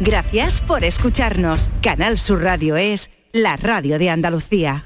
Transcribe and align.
Gracias 0.00 0.60
por 0.60 0.82
escucharnos. 0.82 1.70
Canal 1.80 2.18
Sur 2.18 2.42
Radio 2.42 2.76
es 2.76 3.10
la 3.32 3.56
radio 3.56 3.98
de 3.98 4.10
Andalucía. 4.10 4.84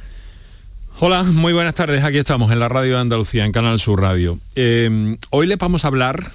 Hola, 1.00 1.22
muy 1.22 1.55
buenas 1.55 1.75
tardes. 1.75 2.05
Aquí 2.05 2.19
estamos 2.19 2.53
en 2.53 2.59
la 2.59 2.69
radio 2.69 2.97
de 2.97 3.00
Andalucía, 3.00 3.47
en 3.47 3.53
Canal 3.53 3.78
Sur 3.78 4.03
Radio. 4.03 4.38
Eh, 4.55 5.16
hoy 5.31 5.47
les 5.47 5.56
vamos 5.56 5.84
a 5.84 5.88
hablar, 5.88 6.31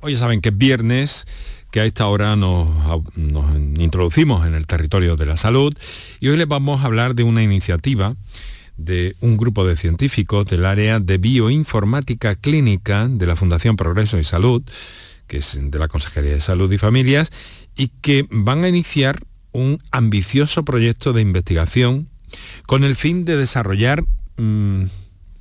hoy 0.00 0.16
saben 0.16 0.40
que 0.40 0.50
es 0.50 0.56
viernes, 0.56 1.26
que 1.72 1.80
a 1.80 1.84
esta 1.84 2.06
hora 2.06 2.36
nos, 2.36 2.68
nos, 3.16 3.56
introducimos 3.80 4.46
en 4.46 4.54
el 4.54 4.66
territorio 4.68 5.16
de 5.16 5.26
la 5.26 5.36
salud 5.36 5.76
y 6.20 6.28
hoy 6.28 6.36
les 6.36 6.46
vamos 6.46 6.82
a 6.82 6.84
hablar 6.84 7.16
de 7.16 7.24
una 7.24 7.42
iniciativa 7.42 8.14
de 8.76 9.16
un 9.20 9.36
grupo 9.36 9.66
de 9.66 9.76
científicos 9.76 10.46
del 10.46 10.64
área 10.64 11.00
de 11.00 11.18
bioinformática 11.18 12.36
clínica 12.36 13.08
de 13.08 13.26
la 13.26 13.34
Fundación 13.34 13.76
Progreso 13.76 14.18
y 14.18 14.24
Salud, 14.24 14.62
que 15.26 15.38
es 15.38 15.58
de 15.60 15.78
la 15.78 15.88
Consejería 15.88 16.32
de 16.32 16.40
Salud 16.40 16.70
y 16.70 16.78
Familias, 16.78 17.30
y 17.76 17.88
que 17.88 18.26
van 18.30 18.64
a 18.64 18.68
iniciar 18.68 19.20
un 19.52 19.78
ambicioso 19.90 20.64
proyecto 20.64 21.12
de 21.12 21.22
investigación 21.22 22.08
con 22.66 22.84
el 22.84 22.96
fin 22.96 23.24
de 23.24 23.36
desarrollar, 23.36 24.04
mmm, 24.36 24.84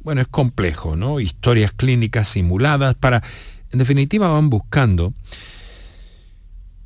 bueno, 0.04 0.22
es 0.22 0.28
complejo, 0.28 0.96
¿no? 0.96 1.20
Historias 1.20 1.72
clínicas 1.72 2.28
simuladas 2.28 2.96
para, 2.96 3.24
en 3.72 3.80
definitiva, 3.80 4.30
van 4.30 4.50
buscando 4.50 5.14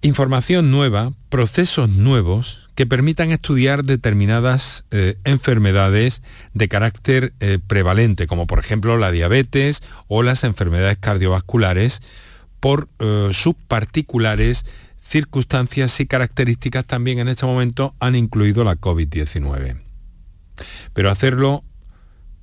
información 0.01 0.69
nueva, 0.69 1.13
procesos 1.29 1.89
nuevos 1.89 2.59
que 2.75 2.85
permitan 2.85 3.31
estudiar 3.31 3.85
determinadas 3.85 4.83
eh, 4.91 5.15
enfermedades 5.23 6.21
de 6.53 6.67
carácter 6.67 7.33
eh, 7.39 7.57
prevalente, 7.65 8.27
como 8.27 8.47
por 8.47 8.59
ejemplo 8.59 8.97
la 8.97 9.11
diabetes 9.11 9.81
o 10.07 10.23
las 10.23 10.43
enfermedades 10.43 10.97
cardiovasculares, 10.97 12.01
por 12.59 12.89
eh, 12.99 13.29
sus 13.31 13.55
particulares 13.55 14.65
circunstancias 15.05 15.99
y 15.99 16.07
características 16.07 16.85
también 16.85 17.19
en 17.19 17.27
este 17.27 17.45
momento 17.45 17.93
han 17.99 18.15
incluido 18.15 18.63
la 18.63 18.75
COVID-19. 18.75 19.77
Pero 20.93 21.11
hacerlo 21.11 21.63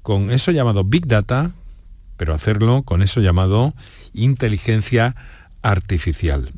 con 0.02 0.30
eso 0.30 0.52
llamado 0.52 0.84
Big 0.84 1.06
Data, 1.06 1.52
pero 2.16 2.34
hacerlo 2.34 2.82
con 2.82 3.02
eso 3.02 3.20
llamado 3.20 3.74
inteligencia 4.12 5.16
artificial. 5.62 6.52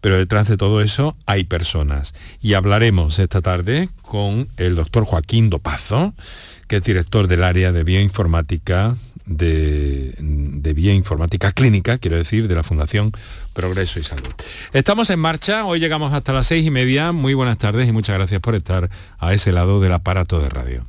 Pero 0.00 0.16
detrás 0.16 0.46
de 0.46 0.56
todo 0.56 0.80
eso 0.80 1.16
hay 1.26 1.44
personas. 1.44 2.14
Y 2.40 2.54
hablaremos 2.54 3.18
esta 3.18 3.42
tarde 3.42 3.88
con 4.02 4.48
el 4.56 4.76
doctor 4.76 5.04
Joaquín 5.04 5.50
Dopazo, 5.50 6.14
que 6.68 6.76
es 6.76 6.82
director 6.84 7.26
del 7.26 7.42
área 7.42 7.72
de 7.72 7.82
bioinformática 7.82 8.96
de, 9.26 10.14
de 10.18 10.72
bioinformática 10.72 11.52
clínica, 11.52 11.98
quiero 11.98 12.16
decir, 12.16 12.48
de 12.48 12.54
la 12.54 12.62
Fundación 12.62 13.12
Progreso 13.52 14.00
y 14.00 14.04
Salud. 14.04 14.32
Estamos 14.72 15.10
en 15.10 15.18
marcha, 15.18 15.64
hoy 15.64 15.80
llegamos 15.80 16.12
hasta 16.12 16.32
las 16.32 16.46
seis 16.46 16.64
y 16.64 16.70
media. 16.70 17.12
Muy 17.12 17.34
buenas 17.34 17.58
tardes 17.58 17.88
y 17.88 17.92
muchas 17.92 18.16
gracias 18.16 18.40
por 18.40 18.54
estar 18.54 18.88
a 19.18 19.34
ese 19.34 19.52
lado 19.52 19.80
del 19.80 19.92
aparato 19.92 20.40
de 20.40 20.48
radio. 20.48 20.86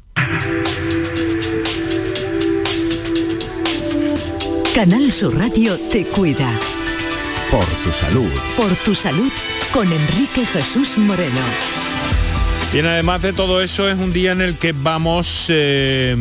Canal 4.74 5.12
Sur 5.12 5.36
Radio 5.36 5.80
te 5.92 6.06
cuida. 6.06 6.52
Por 7.50 7.66
tu 7.66 7.92
salud. 7.92 8.30
Por 8.56 8.76
tu 8.76 8.94
salud 8.94 9.32
con 9.74 9.92
Enrique 9.92 10.46
Jesús 10.46 10.98
Moreno. 11.00 11.42
Bien, 12.72 12.86
además 12.86 13.22
de 13.22 13.34
todo 13.34 13.62
eso, 13.62 13.90
es 13.90 13.98
un 13.98 14.12
día 14.12 14.34
en 14.34 14.42
el 14.42 14.58
que 14.58 14.74
vamos, 14.74 15.46
eh, 15.50 16.16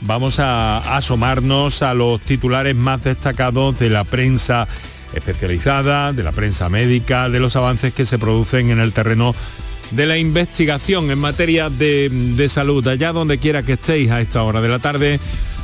vamos 0.00 0.38
a 0.38 0.96
asomarnos 0.96 1.82
a 1.82 1.94
los 1.94 2.20
titulares 2.20 2.74
más 2.74 3.04
destacados 3.04 3.78
de 3.78 3.90
la 3.90 4.04
prensa 4.04 4.68
especializada, 5.14 6.12
de 6.12 6.22
la 6.22 6.32
prensa 6.32 6.68
médica, 6.68 7.28
de 7.28 7.40
los 7.40 7.56
avances 7.56 7.92
que 7.92 8.06
se 8.06 8.18
producen 8.18 8.70
en 8.70 8.80
el 8.80 8.92
terreno 8.92 9.34
de 9.90 10.06
la 10.06 10.18
investigación 10.18 11.10
en 11.10 11.18
materia 11.18 11.68
de, 11.68 12.46
salud. 12.48 12.86
Allá 12.86 13.12
donde 13.12 13.38
quiera 13.38 13.62
que 13.62 13.74
estéis 13.74 14.10
a 14.10 14.20
esta 14.20 14.42
hora 14.42 14.60
de 14.60 14.68
la 14.68 14.78
tarde, 14.78 15.18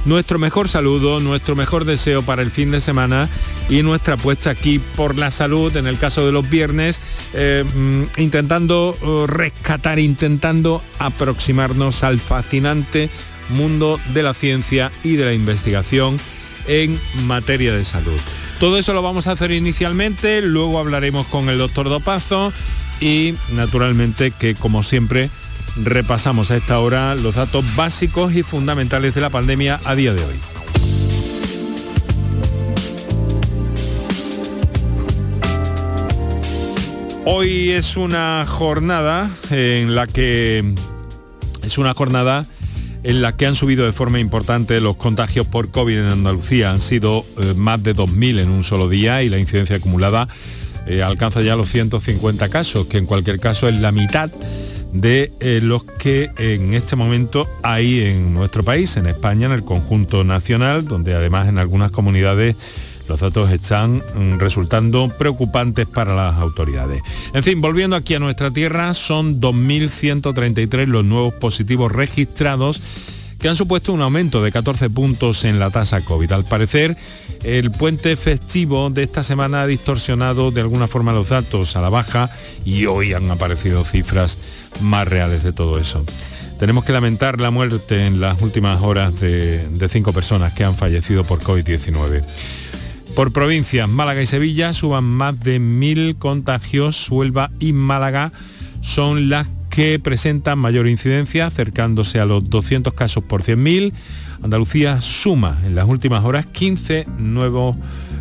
nuestro 0.05 0.39
mejor 0.39 0.69
saludo, 0.69 1.21
nuestro 1.21 1.55
mejor 1.57 1.85
deseo 1.85 2.23
para 2.23 2.43
el 2.43 2.51
fin 2.51 2.71
de 2.71 2.81
semana 2.81 3.29
y 3.69 3.83
nuestra 3.83 4.15
apuesta 4.15 4.51
aquí 4.51 4.81
por 4.97 5.17
la 5.17 5.31
salud, 5.31 5.77
en 5.77 5.87
el 5.87 5.99
caso 5.99 6.27
de 6.27 6.33
los 6.33 6.49
viernes, 6.49 7.01
eh, 7.35 7.65
intentando 8.17 8.97
uh, 9.01 9.27
rescatar, 9.27 9.99
intentando 9.99 10.83
aproximarnos 10.99 12.03
al 12.03 12.21
fascinante 12.21 13.11
mundo 13.49 14.01
de 14.15 14.23
la 14.23 14.35
ciencia 14.35 14.91
y 15.03 15.17
de 15.17 15.25
la 15.25 15.33
investigación 15.33 16.19
en 16.69 17.01
materia 17.25 17.73
de 17.73 17.85
salud. 17.85 18.19
Todo 18.61 18.79
eso 18.79 18.93
lo 18.93 19.03
vamos 19.03 19.27
a 19.27 19.33
hacer 19.33 19.53
inicialmente, 19.53 20.43
luego 20.43 20.79
hablaremos 20.79 21.27
con 21.27 21.49
el 21.49 21.59
doctor 21.59 21.89
Dopazo 21.89 22.53
y 23.01 23.35
naturalmente 23.53 24.31
que 24.31 24.55
como 24.55 24.83
siempre 24.83 25.31
repasamos 25.77 26.51
a 26.51 26.57
esta 26.57 26.79
hora 26.81 27.15
los 27.15 27.35
datos 27.35 27.65
básicos 27.77 28.35
y 28.35 28.43
fundamentales 28.43 29.15
de 29.15 29.21
la 29.21 29.31
pandemia 29.31 29.79
a 29.85 29.95
día 29.95 30.15
de 30.15 30.25
hoy. 30.25 30.35
Hoy 37.29 37.71
es 37.71 37.97
una 37.97 38.47
jornada 38.47 39.29
en 39.51 39.95
la 39.95 40.07
que 40.07 40.75
es 41.63 41.77
una 41.77 41.93
jornada 41.93 42.47
en 43.07 43.23
la 43.23 43.37
que 43.37 43.47
han 43.47 43.55
subido 43.55 43.87
de 43.87 43.93
forma 43.93 44.19
importante 44.19 44.81
los 44.81 44.97
contagios 44.97 45.47
por 45.47 45.71
COVID 45.71 45.97
en 45.97 46.07
Andalucía. 46.07 46.73
Han 46.73 46.81
sido 46.81 47.25
eh, 47.41 47.55
más 47.55 47.81
de 47.85 47.95
2.000 47.95 48.41
en 48.41 48.51
un 48.51 48.65
solo 48.65 48.89
día 48.89 49.23
y 49.23 49.29
la 49.29 49.39
incidencia 49.39 49.77
acumulada 49.77 50.27
eh, 50.89 51.05
alcanza 51.05 51.41
ya 51.41 51.55
los 51.55 51.69
150 51.69 52.49
casos, 52.49 52.89
que 52.89 52.99
en 52.99 53.07
cualquier 53.07 53.39
caso 53.39 53.69
es 53.69 53.79
la 53.79 53.93
mitad 53.93 54.31
de 54.93 55.31
eh, 55.39 55.61
los 55.63 55.85
que 55.85 56.31
en 56.37 56.75
este 56.75 56.97
momento 56.97 57.49
hay 57.63 58.03
en 58.03 58.35
nuestro 58.35 58.65
país, 58.65 58.97
en 58.97 59.07
España, 59.07 59.47
en 59.47 59.53
el 59.53 59.65
conjunto 59.65 60.25
nacional, 60.25 60.87
donde 60.89 61.15
además 61.15 61.49
en 61.49 61.59
algunas 61.59 61.93
comunidades 61.93 62.57
los 63.09 63.21
datos 63.21 63.51
están 63.51 64.03
mm, 64.15 64.39
resultando 64.39 65.09
preocupantes 65.09 65.87
para 65.87 66.15
las 66.15 66.37
autoridades. 66.37 67.03
En 67.33 67.43
fin, 67.43 67.61
volviendo 67.61 67.97
aquí 67.97 68.15
a 68.15 68.19
nuestra 68.19 68.51
tierra, 68.51 68.95
son 68.95 69.41
2.133 69.41 70.87
los 70.87 71.05
nuevos 71.05 71.35
positivos 71.35 71.93
registrados 71.93 72.81
que 73.39 73.49
han 73.49 73.57
supuesto 73.57 73.93
un 73.93 74.03
aumento 74.03 74.43
de 74.43 74.51
14 74.51 74.91
puntos 74.91 75.45
en 75.45 75.59
la 75.59 75.71
tasa 75.71 76.01
COVID. 76.01 76.33
Al 76.33 76.45
parecer, 76.45 76.97
el 77.45 77.71
puente 77.71 78.17
festivo 78.17 78.89
de 78.91 79.03
esta 79.03 79.23
semana 79.23 79.63
ha 79.63 79.67
distorsionado 79.67 80.51
de 80.51 80.63
alguna 80.63 80.89
forma 80.89 81.13
los 81.13 81.29
datos 81.29 81.77
a 81.77 81.83
la 81.83 81.91
baja 81.91 82.31
y 82.65 82.87
hoy 82.87 83.13
han 83.13 83.31
aparecido 83.31 83.85
cifras 83.85 84.39
más 84.81 85.07
reales 85.09 85.43
de 85.43 85.53
todo 85.53 85.79
eso. 85.79 86.05
Tenemos 86.59 86.85
que 86.85 86.93
lamentar 86.93 87.41
la 87.41 87.51
muerte 87.51 88.07
en 88.07 88.21
las 88.21 88.41
últimas 88.43 88.83
horas 88.83 89.21
de, 89.21 89.69
de 89.69 89.89
cinco 89.89 90.13
personas 90.13 90.55
que 90.55 90.65
han 90.65 90.75
fallecido 90.75 91.23
por 91.25 91.41
COVID-19. 91.41 92.23
Por 93.17 93.33
provincias, 93.33 93.89
Málaga 93.89 94.21
y 94.21 94.27
Sevilla 94.27 94.75
suban 94.75 95.05
más 95.05 95.41
de 95.41 95.59
mil 95.59 96.17
contagios. 96.17 97.11
Huelva 97.11 97.51
y 97.59 97.73
Málaga 97.73 98.31
son 98.83 99.31
las 99.31 99.49
que 99.71 99.99
presentan 99.99 100.59
mayor 100.59 100.87
incidencia, 100.87 101.47
acercándose 101.47 102.21
a 102.21 102.27
los 102.27 102.51
200 102.51 102.93
casos 102.93 103.25
por 103.25 103.43
100.000. 103.43 103.95
Andalucía 104.43 105.01
suma 105.01 105.59
en 105.65 105.75
las 105.75 105.89
últimas 105.89 106.27
horas 106.27 106.45
15 106.45 107.07
nuevos 107.17 107.79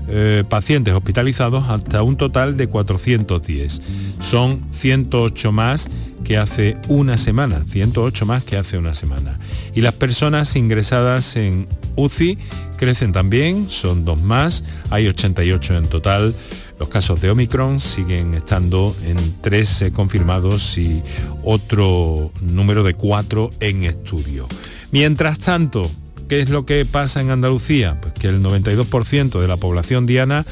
eh, 0.08 0.46
pacientes 0.48 0.94
hospitalizados 0.94 1.68
hasta 1.68 2.02
un 2.02 2.16
total 2.16 2.56
de 2.56 2.68
410. 2.68 3.82
Son 4.20 4.62
108 4.72 5.52
más 5.52 5.90
que 6.24 6.38
hace 6.38 6.78
una 6.88 7.18
semana, 7.18 7.66
108 7.68 8.26
más 8.26 8.46
que 8.46 8.56
hace 8.56 8.78
una 8.78 8.96
semana. 8.96 9.40
Y 9.76 9.82
las 9.82 9.94
personas 9.94 10.56
ingresadas 10.56 11.36
en 11.36 11.68
UCI 11.96 12.38
crecen 12.78 13.12
también, 13.12 13.70
son 13.70 14.06
dos 14.06 14.22
más, 14.22 14.64
hay 14.90 15.08
88 15.08 15.78
en 15.78 15.88
total. 15.88 16.36
Los 16.80 16.90
casos 16.90 17.22
de 17.22 17.30
Omicron 17.30 17.80
siguen 17.80 18.34
estando 18.34 18.94
en 19.06 19.18
13 19.42 19.94
confirmados 19.94 20.78
y 20.78 21.02
otro 21.44 22.32
número 22.42 22.84
de 22.84 22.96
4 22.96 23.50
en 23.62 23.84
estudio. 23.84 24.48
Mientras 24.92 25.40
tanto, 25.40 25.90
¿qué 26.28 26.42
es 26.42 26.50
lo 26.50 26.66
que 26.66 26.86
pasa 26.86 27.22
en 27.22 27.32
Andalucía? 27.32 28.00
Pues 28.02 28.14
que 28.14 28.28
el 28.28 28.42
92% 28.42 29.40
de 29.40 29.48
la 29.48 29.58
población 29.58 30.06
diana 30.06 30.46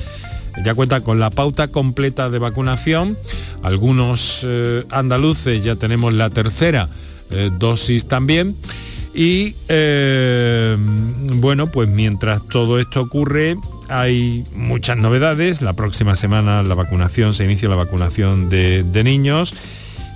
ya 0.64 0.76
cuenta 0.76 1.02
con 1.02 1.20
la 1.20 1.30
pauta 1.30 1.68
completa 1.68 2.30
de 2.30 2.40
vacunación. 2.40 3.18
Algunos 3.64 4.42
eh, 4.44 4.86
andaluces 4.92 5.64
ya 5.64 5.76
tenemos 5.76 6.14
la 6.14 6.30
tercera 6.30 6.90
eh, 7.32 7.50
dosis 7.58 8.08
también. 8.08 8.56
Y 9.14 9.56
eh, 9.70 10.76
bueno, 11.36 11.68
pues 11.68 11.88
mientras 11.88 12.48
todo 12.48 12.80
esto 12.80 13.02
ocurre, 13.02 13.58
hay 13.90 14.46
muchas 14.56 14.98
novedades. 14.98 15.62
La 15.62 15.74
próxima 15.74 16.16
semana 16.16 16.64
la 16.64 16.76
vacunación, 16.76 17.34
se 17.34 17.44
inicia 17.44 17.70
la 17.70 17.76
vacunación 17.76 18.50
de, 18.50 19.04
niños. 19.04 19.54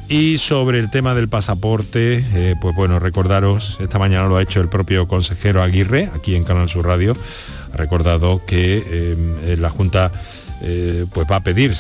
Y 0.09 0.38
sobre 0.38 0.79
el 0.79 0.89
tema 0.89 1.13
del 1.13 1.27
pasaporte, 1.27 2.55
pues 2.61 2.73
bueno, 2.73 2.97
recordaros, 2.97 3.77
esta 3.81 3.99
mañana 3.99 4.27
lo 4.27 4.38
ha 4.38 4.41
hecho 4.41 4.61
el 4.61 4.69
propio 4.69 5.05
consejero 5.05 5.61
Aguirre, 5.61 6.09
aquí 6.15 6.35
en 6.35 6.45
Canal 6.45 6.69
Sur 6.69 6.85
Radio, 6.85 7.13
ha 7.73 7.77
recordado 7.77 8.41
que 8.45 8.83
eh, 8.88 9.57
la 9.59 9.69
Junta 9.69 10.11
eh, 10.61 11.05
pues 11.13 11.27
va 11.29 11.38
a 11.38 11.41
pedir, 11.41 11.75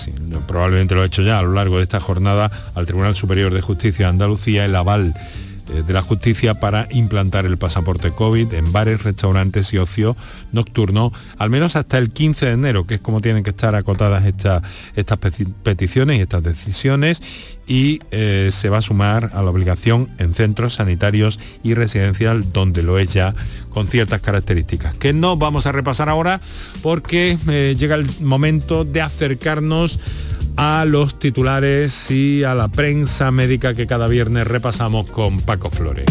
probablemente 0.47 0.93
lo 0.93 1.01
ha 1.01 1.05
hecho 1.05 1.23
ya 1.23 1.39
a 1.39 1.41
lo 1.41 1.53
largo 1.53 1.77
de 1.77 1.83
esta 1.83 1.99
jornada, 1.99 2.51
al 2.75 2.85
Tribunal 2.85 3.15
Superior 3.15 3.53
de 3.53 3.61
Justicia 3.61 4.05
de 4.05 4.09
Andalucía 4.09 4.65
el 4.65 4.75
aval 4.75 5.15
eh, 5.15 5.46
de 5.67 5.93
la 5.93 6.01
justicia 6.01 6.55
para 6.55 6.87
implantar 6.91 7.45
el 7.45 7.57
pasaporte 7.57 8.11
COVID 8.11 8.53
en 8.53 8.71
bares, 8.71 9.03
restaurantes 9.03 9.73
y 9.73 9.77
ocio 9.77 10.15
nocturno, 10.51 11.11
al 11.37 11.49
menos 11.49 11.75
hasta 11.75 11.97
el 11.97 12.11
15 12.11 12.45
de 12.45 12.51
enero, 12.53 12.87
que 12.87 12.95
es 12.95 13.01
como 13.01 13.21
tienen 13.21 13.43
que 13.43 13.51
estar 13.51 13.75
acotadas 13.75 14.23
estas 14.25 15.19
peticiones 15.63 16.17
y 16.17 16.21
estas 16.21 16.43
decisiones, 16.43 17.21
y 17.67 17.99
eh, 18.11 18.49
se 18.51 18.69
va 18.69 18.77
a 18.77 18.81
sumar 18.81 19.31
a 19.33 19.43
la 19.43 19.51
obligación 19.51 20.07
en 20.19 20.33
centros 20.33 20.75
sanitarios 20.75 21.39
y 21.63 21.73
residencial 21.73 22.53
donde 22.53 22.81
lo 22.81 22.97
es 22.97 23.13
ya 23.13 23.35
con 23.69 23.87
ciertas 23.87 24.21
características, 24.21 24.95
que 24.95 25.13
no 25.13 25.35
vamos 25.35 25.67
a 25.67 25.73
repasar 25.73 26.09
ahora 26.09 26.39
porque 26.81 27.37
eh, 27.49 27.75
llega 27.77 27.95
el 27.95 28.07
momento 28.21 28.85
de 28.85 29.01
acercarnos 29.01 29.99
a 30.57 30.85
los 30.85 31.19
titulares 31.19 32.11
y 32.11 32.43
a 32.43 32.55
la 32.55 32.67
prensa 32.67 33.31
médica 33.31 33.73
que 33.73 33.87
cada 33.87 34.07
viernes 34.07 34.47
repasamos 34.47 35.09
con 35.09 35.39
Paco 35.39 35.69
Flores. 35.69 36.05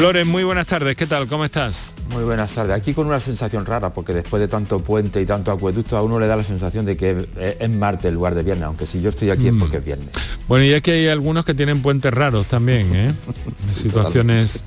Flores, 0.00 0.26
muy 0.26 0.44
buenas 0.44 0.66
tardes, 0.66 0.96
¿qué 0.96 1.06
tal? 1.06 1.26
¿Cómo 1.26 1.44
estás? 1.44 1.94
Muy 2.08 2.24
buenas 2.24 2.50
tardes. 2.54 2.74
Aquí 2.74 2.94
con 2.94 3.06
una 3.06 3.20
sensación 3.20 3.66
rara, 3.66 3.92
porque 3.92 4.14
después 4.14 4.40
de 4.40 4.48
tanto 4.48 4.82
puente 4.82 5.20
y 5.20 5.26
tanto 5.26 5.52
acueducto, 5.52 5.94
a 5.94 6.02
uno 6.02 6.18
le 6.18 6.26
da 6.26 6.36
la 6.36 6.42
sensación 6.42 6.86
de 6.86 6.96
que 6.96 7.28
es 7.60 7.68
martes 7.68 8.06
el 8.06 8.14
lugar 8.14 8.34
de 8.34 8.42
viernes, 8.42 8.64
aunque 8.64 8.86
si 8.86 9.02
yo 9.02 9.10
estoy 9.10 9.28
aquí 9.28 9.48
es 9.48 9.54
porque 9.60 9.76
es 9.76 9.84
viernes. 9.84 10.08
Bueno, 10.48 10.64
y 10.64 10.72
es 10.72 10.80
que 10.80 10.92
hay 10.92 11.08
algunos 11.08 11.44
que 11.44 11.52
tienen 11.52 11.82
puentes 11.82 12.14
raros 12.14 12.46
también, 12.46 12.96
¿eh? 12.96 13.14
Situaciones 13.74 14.62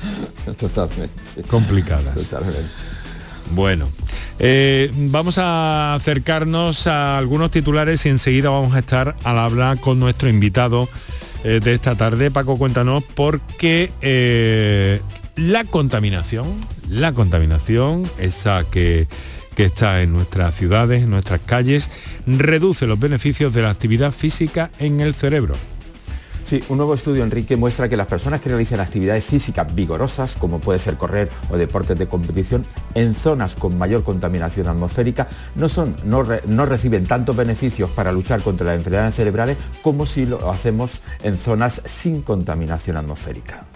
Totalmente. 0.58 1.42
complicadas. 1.50 2.14
Totalmente. 2.14 2.70
Bueno, 3.50 3.90
eh, 4.38 4.90
vamos 4.94 5.36
a 5.36 5.96
acercarnos 5.96 6.86
a 6.86 7.18
algunos 7.18 7.50
titulares 7.50 8.06
y 8.06 8.08
enseguida 8.08 8.48
vamos 8.48 8.74
a 8.74 8.78
estar 8.78 9.16
al 9.22 9.38
hablar 9.38 9.80
con 9.80 10.00
nuestro 10.00 10.30
invitado 10.30 10.88
eh, 11.44 11.60
de 11.62 11.74
esta 11.74 11.96
tarde. 11.96 12.30
Paco, 12.30 12.58
cuéntanos, 12.58 13.04
porque 13.14 13.90
eh, 14.00 15.00
la 15.36 15.64
contaminación, 15.64 16.46
la 16.88 17.12
contaminación, 17.12 18.10
esa 18.18 18.64
que, 18.70 19.06
que 19.54 19.64
está 19.64 20.02
en 20.02 20.12
nuestras 20.12 20.54
ciudades, 20.54 21.02
en 21.02 21.10
nuestras 21.10 21.40
calles, 21.40 21.90
reduce 22.26 22.86
los 22.86 22.98
beneficios 22.98 23.54
de 23.54 23.62
la 23.62 23.70
actividad 23.70 24.12
física 24.12 24.70
en 24.78 25.00
el 25.00 25.14
cerebro. 25.14 25.54
Sí, 26.48 26.64
un 26.70 26.78
nuevo 26.78 26.94
estudio, 26.94 27.24
Enrique, 27.24 27.58
muestra 27.58 27.90
que 27.90 27.96
las 27.98 28.06
personas 28.06 28.40
que 28.40 28.48
realizan 28.48 28.80
actividades 28.80 29.22
físicas 29.22 29.74
vigorosas, 29.74 30.34
como 30.34 30.60
puede 30.60 30.78
ser 30.78 30.96
correr 30.96 31.28
o 31.50 31.58
deportes 31.58 31.98
de 31.98 32.08
competición, 32.08 32.64
en 32.94 33.14
zonas 33.14 33.54
con 33.54 33.76
mayor 33.76 34.02
contaminación 34.02 34.66
atmosférica, 34.66 35.28
no, 35.56 35.68
son, 35.68 35.94
no, 36.06 36.26
no 36.46 36.64
reciben 36.64 37.04
tantos 37.04 37.36
beneficios 37.36 37.90
para 37.90 38.12
luchar 38.12 38.40
contra 38.40 38.68
las 38.68 38.76
enfermedades 38.76 39.16
cerebrales 39.16 39.58
como 39.82 40.06
si 40.06 40.24
lo 40.24 40.50
hacemos 40.50 41.02
en 41.22 41.36
zonas 41.36 41.82
sin 41.84 42.22
contaminación 42.22 42.96
atmosférica. 42.96 43.66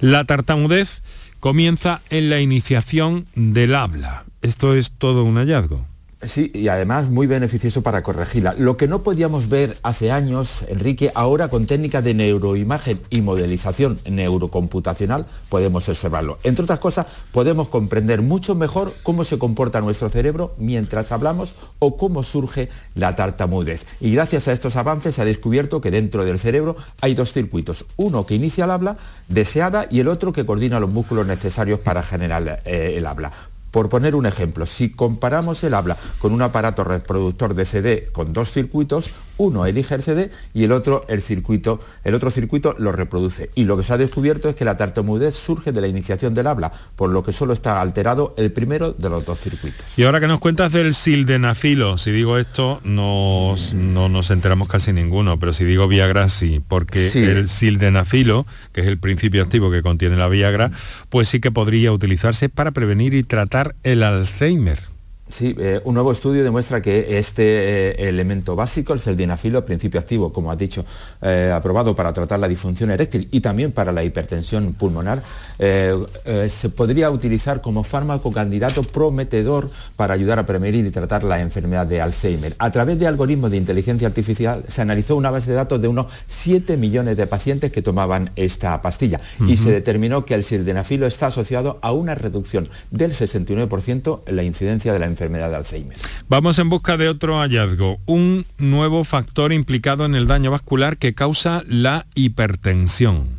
La 0.00 0.24
tartamudez 0.24 1.02
comienza 1.38 2.00
en 2.08 2.30
la 2.30 2.40
iniciación 2.40 3.26
del 3.34 3.74
habla. 3.74 4.24
Esto 4.40 4.74
es 4.74 4.92
todo 4.92 5.22
un 5.22 5.36
hallazgo. 5.36 5.84
Sí, 6.20 6.50
y 6.52 6.66
además 6.66 7.08
muy 7.08 7.28
beneficioso 7.28 7.82
para 7.82 8.02
corregirla. 8.02 8.52
Lo 8.58 8.76
que 8.76 8.88
no 8.88 9.04
podíamos 9.04 9.48
ver 9.48 9.76
hace 9.84 10.10
años, 10.10 10.64
Enrique, 10.66 11.12
ahora 11.14 11.46
con 11.46 11.66
técnicas 11.66 12.02
de 12.02 12.12
neuroimagen 12.12 13.00
y 13.08 13.20
modelización 13.20 14.00
neurocomputacional 14.04 15.26
podemos 15.48 15.88
observarlo. 15.88 16.38
Entre 16.42 16.64
otras 16.64 16.80
cosas, 16.80 17.06
podemos 17.30 17.68
comprender 17.68 18.20
mucho 18.20 18.56
mejor 18.56 18.94
cómo 19.04 19.22
se 19.22 19.38
comporta 19.38 19.80
nuestro 19.80 20.08
cerebro 20.08 20.56
mientras 20.58 21.12
hablamos 21.12 21.54
o 21.78 21.96
cómo 21.96 22.24
surge 22.24 22.68
la 22.96 23.14
tartamudez. 23.14 23.86
Y 24.00 24.12
gracias 24.12 24.48
a 24.48 24.52
estos 24.52 24.74
avances 24.74 25.14
se 25.14 25.22
ha 25.22 25.24
descubierto 25.24 25.80
que 25.80 25.92
dentro 25.92 26.24
del 26.24 26.40
cerebro 26.40 26.74
hay 27.00 27.14
dos 27.14 27.32
circuitos, 27.32 27.84
uno 27.96 28.26
que 28.26 28.34
inicia 28.34 28.64
el 28.64 28.72
habla 28.72 28.96
deseada 29.28 29.86
y 29.88 30.00
el 30.00 30.08
otro 30.08 30.32
que 30.32 30.44
coordina 30.44 30.80
los 30.80 30.90
músculos 30.90 31.28
necesarios 31.28 31.78
para 31.78 32.02
generar 32.02 32.60
eh, 32.64 32.94
el 32.96 33.06
habla. 33.06 33.30
Por 33.70 33.88
poner 33.88 34.14
un 34.14 34.26
ejemplo, 34.26 34.66
si 34.66 34.90
comparamos 34.90 35.62
el 35.64 35.74
habla 35.74 35.96
con 36.18 36.32
un 36.32 36.42
aparato 36.42 36.84
reproductor 36.84 37.54
de 37.54 37.66
CD 37.66 38.08
con 38.12 38.32
dos 38.32 38.52
circuitos, 38.52 39.12
uno 39.36 39.66
elige 39.66 39.94
el 39.94 40.02
CD 40.02 40.30
y 40.52 40.64
el 40.64 40.72
otro 40.72 41.04
el 41.08 41.22
circuito, 41.22 41.80
el 42.02 42.14
otro 42.14 42.30
circuito 42.30 42.74
lo 42.78 42.92
reproduce. 42.92 43.50
Y 43.54 43.64
lo 43.64 43.76
que 43.76 43.84
se 43.84 43.92
ha 43.92 43.96
descubierto 43.96 44.48
es 44.48 44.56
que 44.56 44.64
la 44.64 44.76
tartamudez 44.76 45.34
surge 45.34 45.72
de 45.72 45.80
la 45.80 45.86
iniciación 45.86 46.34
del 46.34 46.46
habla, 46.46 46.72
por 46.96 47.10
lo 47.10 47.22
que 47.22 47.32
solo 47.32 47.52
está 47.52 47.80
alterado 47.80 48.34
el 48.36 48.52
primero 48.52 48.92
de 48.92 49.08
los 49.08 49.24
dos 49.24 49.38
circuitos. 49.40 49.98
Y 49.98 50.04
ahora 50.04 50.20
que 50.20 50.26
nos 50.26 50.40
cuentas 50.40 50.72
del 50.72 50.94
sildenafilo, 50.94 51.98
si 51.98 52.10
digo 52.10 52.38
esto 52.38 52.80
no 52.84 53.54
nos 53.74 54.30
enteramos 54.30 54.68
casi 54.68 54.92
ninguno, 54.92 55.38
pero 55.38 55.52
si 55.52 55.64
digo 55.64 55.88
Viagra 55.88 56.28
sí, 56.28 56.62
porque 56.66 57.08
el 57.08 57.48
sildenafilo, 57.48 58.46
que 58.72 58.80
es 58.80 58.86
el 58.86 58.98
principio 58.98 59.42
activo 59.42 59.70
que 59.70 59.82
contiene 59.82 60.16
la 60.16 60.28
Viagra, 60.28 60.70
pues 61.10 61.28
sí 61.28 61.40
que 61.40 61.50
podría 61.50 61.92
utilizarse 61.92 62.48
para 62.48 62.70
prevenir 62.70 63.14
y 63.14 63.22
tratar 63.22 63.57
el 63.82 64.02
Alzheimer. 64.02 64.80
Sí, 65.30 65.54
eh, 65.58 65.80
un 65.84 65.94
nuevo 65.94 66.10
estudio 66.10 66.42
demuestra 66.42 66.80
que 66.80 67.18
este 67.18 67.42
eh, 67.42 68.08
elemento 68.08 68.56
básico, 68.56 68.94
el 68.94 69.00
sildenafilo, 69.00 69.64
principio 69.64 70.00
activo, 70.00 70.32
como 70.32 70.50
has 70.50 70.56
dicho, 70.56 70.86
eh, 71.20 71.52
aprobado 71.54 71.94
para 71.94 72.12
tratar 72.12 72.40
la 72.40 72.48
disfunción 72.48 72.90
eréctil 72.90 73.28
y 73.30 73.40
también 73.40 73.72
para 73.72 73.92
la 73.92 74.02
hipertensión 74.02 74.72
pulmonar, 74.72 75.22
se 75.58 76.68
podría 76.70 77.10
utilizar 77.10 77.60
como 77.60 77.82
fármaco 77.82 78.32
candidato 78.32 78.82
prometedor 78.82 79.70
para 79.96 80.14
ayudar 80.14 80.38
a 80.38 80.46
prevenir 80.46 80.86
y 80.86 80.90
tratar 80.90 81.24
la 81.24 81.40
enfermedad 81.40 81.86
de 81.86 82.00
Alzheimer. 82.00 82.54
A 82.58 82.70
través 82.70 82.98
de 82.98 83.06
algoritmos 83.06 83.50
de 83.50 83.56
inteligencia 83.56 84.08
artificial 84.08 84.64
se 84.68 84.82
analizó 84.82 85.16
una 85.16 85.30
base 85.30 85.50
de 85.50 85.56
datos 85.56 85.80
de 85.80 85.88
unos 85.88 86.06
7 86.26 86.76
millones 86.76 87.16
de 87.16 87.26
pacientes 87.26 87.72
que 87.72 87.82
tomaban 87.82 88.30
esta 88.36 88.80
pastilla 88.80 89.20
y 89.46 89.56
se 89.56 89.70
determinó 89.70 90.24
que 90.24 90.34
el 90.34 90.44
sildenafilo 90.44 91.06
está 91.06 91.26
asociado 91.26 91.78
a 91.82 91.92
una 91.92 92.14
reducción 92.14 92.68
del 92.90 93.12
69% 93.12 94.20
en 94.26 94.36
la 94.36 94.42
incidencia 94.42 94.92
de 94.92 94.98
la 94.98 95.06
enfermedad 95.06 95.17
enfermedad 95.18 95.50
de 95.50 95.56
Alzheimer. 95.56 95.96
Vamos 96.28 96.58
en 96.58 96.68
busca 96.68 96.96
de 96.96 97.08
otro 97.08 97.38
hallazgo, 97.38 97.98
un 98.06 98.46
nuevo 98.58 99.02
factor 99.02 99.52
implicado 99.52 100.04
en 100.04 100.14
el 100.14 100.28
daño 100.28 100.52
vascular 100.52 100.96
que 100.96 101.14
causa 101.14 101.64
la 101.66 102.06
hipertensión. 102.14 103.38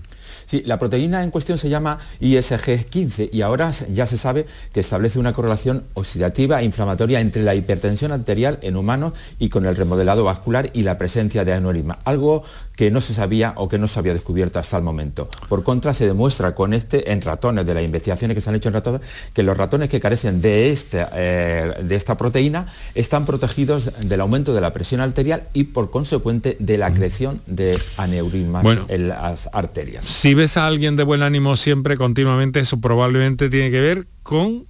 Sí, 0.49 0.63
la 0.65 0.79
proteína 0.79 1.23
en 1.23 1.29
cuestión 1.29 1.59
se 1.59 1.69
llama 1.69 1.99
ISG15 2.19 3.29
y 3.31 3.41
ahora 3.43 3.71
ya 3.93 4.07
se 4.07 4.17
sabe 4.17 4.47
que 4.73 4.79
establece 4.79 5.19
una 5.19 5.31
correlación 5.31 5.83
oxidativa 5.93 6.59
e 6.59 6.65
inflamatoria 6.65 7.21
entre 7.21 7.43
la 7.43 7.53
hipertensión 7.53 8.11
arterial 8.11 8.57
en 8.63 8.75
humanos 8.75 9.13
y 9.37 9.49
con 9.49 9.67
el 9.67 9.75
remodelado 9.75 10.23
vascular 10.23 10.71
y 10.73 10.81
la 10.81 10.97
presencia 10.97 11.45
de 11.45 11.53
aneurisma, 11.53 11.99
algo 12.03 12.43
que 12.79 12.91
no 12.91 13.01
se 13.01 13.13
sabía 13.13 13.51
o 13.57 13.67
que 13.67 13.77
no 13.77 13.89
se 13.89 13.99
había 13.99 14.13
descubierto 14.13 14.57
hasta 14.57 14.77
el 14.77 14.83
momento. 14.83 15.27
Por 15.49 15.65
contra, 15.65 15.93
se 15.93 16.07
demuestra 16.07 16.55
con 16.55 16.73
este 16.73 17.11
en 17.11 17.21
ratones, 17.21 17.65
de 17.65 17.73
las 17.73 17.83
investigaciones 17.83 18.35
que 18.35 18.39
se 18.39 18.49
han 18.49 18.55
hecho 18.55 18.69
en 18.69 18.75
ratones, 18.75 19.01
que 19.33 19.43
los 19.43 19.57
ratones 19.57 19.89
que 19.89 19.99
carecen 19.99 20.39
de, 20.39 20.69
este, 20.69 21.05
eh, 21.11 21.73
de 21.83 21.95
esta 21.97 22.17
proteína 22.17 22.67
están 22.95 23.25
protegidos 23.25 23.91
del 23.99 24.21
aumento 24.21 24.53
de 24.53 24.61
la 24.61 24.71
presión 24.71 25.01
arterial 25.01 25.43
y 25.51 25.65
por 25.65 25.91
consecuente 25.91 26.55
de 26.57 26.77
la 26.77 26.93
creación 26.93 27.41
de 27.47 27.77
aneurismas 27.97 28.65
en 28.87 29.09
las 29.09 29.49
arterias 29.51 30.05
ves 30.33 30.55
a 30.55 30.65
alguien 30.65 30.95
de 30.95 31.03
buen 31.03 31.21
ánimo 31.21 31.57
siempre, 31.57 31.97
continuamente, 31.97 32.61
eso 32.61 32.79
probablemente 32.79 33.49
tiene 33.49 33.71
que 33.71 33.81
ver 33.81 34.07
con 34.23 34.63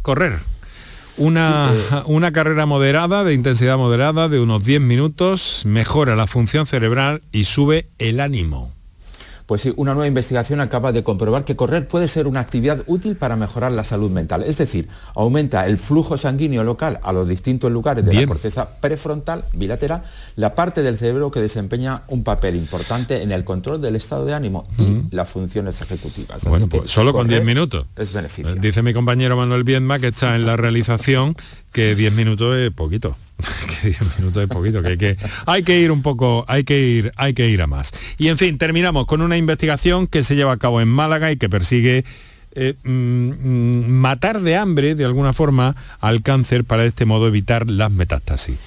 correr. 0.00 0.38
Una, 1.20 1.70
eh. 1.72 2.02
una, 2.06 2.32
carrera 2.32 2.64
moderada, 2.64 3.24
de 3.24 3.34
intensidad 3.34 3.76
moderada, 3.76 4.28
de 4.28 4.40
unos 4.40 4.64
10 4.64 4.80
minutos, 4.80 5.62
mejora 5.66 6.16
la 6.16 6.26
función 6.26 6.66
cerebral 6.66 7.20
y 7.30 7.44
sube 7.44 7.86
el 7.98 8.20
ánimo. 8.20 8.70
Pues 9.50 9.62
sí, 9.62 9.72
una 9.74 9.94
nueva 9.94 10.06
investigación 10.06 10.60
acaba 10.60 10.92
de 10.92 11.02
comprobar 11.02 11.44
que 11.44 11.56
correr 11.56 11.88
puede 11.88 12.06
ser 12.06 12.28
una 12.28 12.38
actividad 12.38 12.84
útil 12.86 13.16
para 13.16 13.34
mejorar 13.34 13.72
la 13.72 13.82
salud 13.82 14.08
mental. 14.08 14.44
Es 14.44 14.58
decir, 14.58 14.86
aumenta 15.16 15.66
el 15.66 15.76
flujo 15.76 16.16
sanguíneo 16.16 16.62
local 16.62 17.00
a 17.02 17.12
los 17.12 17.26
distintos 17.26 17.72
lugares 17.72 18.04
de 18.04 18.14
la 18.14 18.26
corteza 18.28 18.76
prefrontal 18.80 19.42
bilateral, 19.52 20.04
la 20.36 20.54
parte 20.54 20.84
del 20.84 20.96
cerebro 20.96 21.32
que 21.32 21.40
desempeña 21.40 22.02
un 22.06 22.22
papel 22.22 22.54
importante 22.54 23.22
en 23.22 23.32
el 23.32 23.42
control 23.42 23.82
del 23.82 23.96
estado 23.96 24.24
de 24.24 24.34
ánimo 24.34 24.68
y 24.78 25.12
las 25.12 25.28
funciones 25.28 25.82
ejecutivas. 25.82 26.44
Bueno, 26.44 26.68
pues 26.68 26.88
solo 26.88 27.12
con 27.12 27.26
10 27.26 27.44
minutos. 27.44 27.86
Es 27.96 28.12
beneficio. 28.12 28.54
Dice 28.54 28.84
mi 28.84 28.94
compañero 28.94 29.36
Manuel 29.36 29.64
Bienma 29.64 29.98
que 29.98 30.06
está 30.06 30.36
en 30.36 30.46
la 30.46 30.56
realización 30.56 31.34
que 31.72 31.96
10 31.96 32.14
minutos 32.14 32.56
es 32.56 32.70
poquito. 32.70 33.16
que 33.82 33.88
10 33.88 34.18
minutos 34.18 34.42
es 34.42 34.48
poquito, 34.48 34.82
que 34.82 34.88
hay, 34.88 34.96
que 34.96 35.16
hay 35.46 35.62
que 35.62 35.80
ir 35.80 35.90
un 35.90 36.02
poco, 36.02 36.44
hay 36.48 36.64
que 36.64 36.80
ir, 36.80 37.12
hay 37.16 37.34
que 37.34 37.48
ir 37.48 37.62
a 37.62 37.66
más. 37.66 37.92
Y 38.18 38.28
en 38.28 38.38
fin, 38.38 38.58
terminamos 38.58 39.06
con 39.06 39.22
una 39.22 39.36
investigación 39.36 40.06
que 40.06 40.22
se 40.22 40.36
lleva 40.36 40.52
a 40.52 40.56
cabo 40.56 40.80
en 40.80 40.88
Málaga 40.88 41.32
y 41.32 41.36
que 41.36 41.48
persigue 41.48 42.04
eh, 42.52 42.74
mm, 42.82 42.90
mm, 42.90 43.88
matar 43.88 44.40
de 44.40 44.56
hambre, 44.56 44.96
de 44.96 45.04
alguna 45.04 45.32
forma, 45.32 45.76
al 46.00 46.22
cáncer 46.22 46.64
para 46.64 46.82
de 46.82 46.88
este 46.88 47.04
modo 47.04 47.28
evitar 47.28 47.68
las 47.68 47.92
metástasis. 47.92 48.58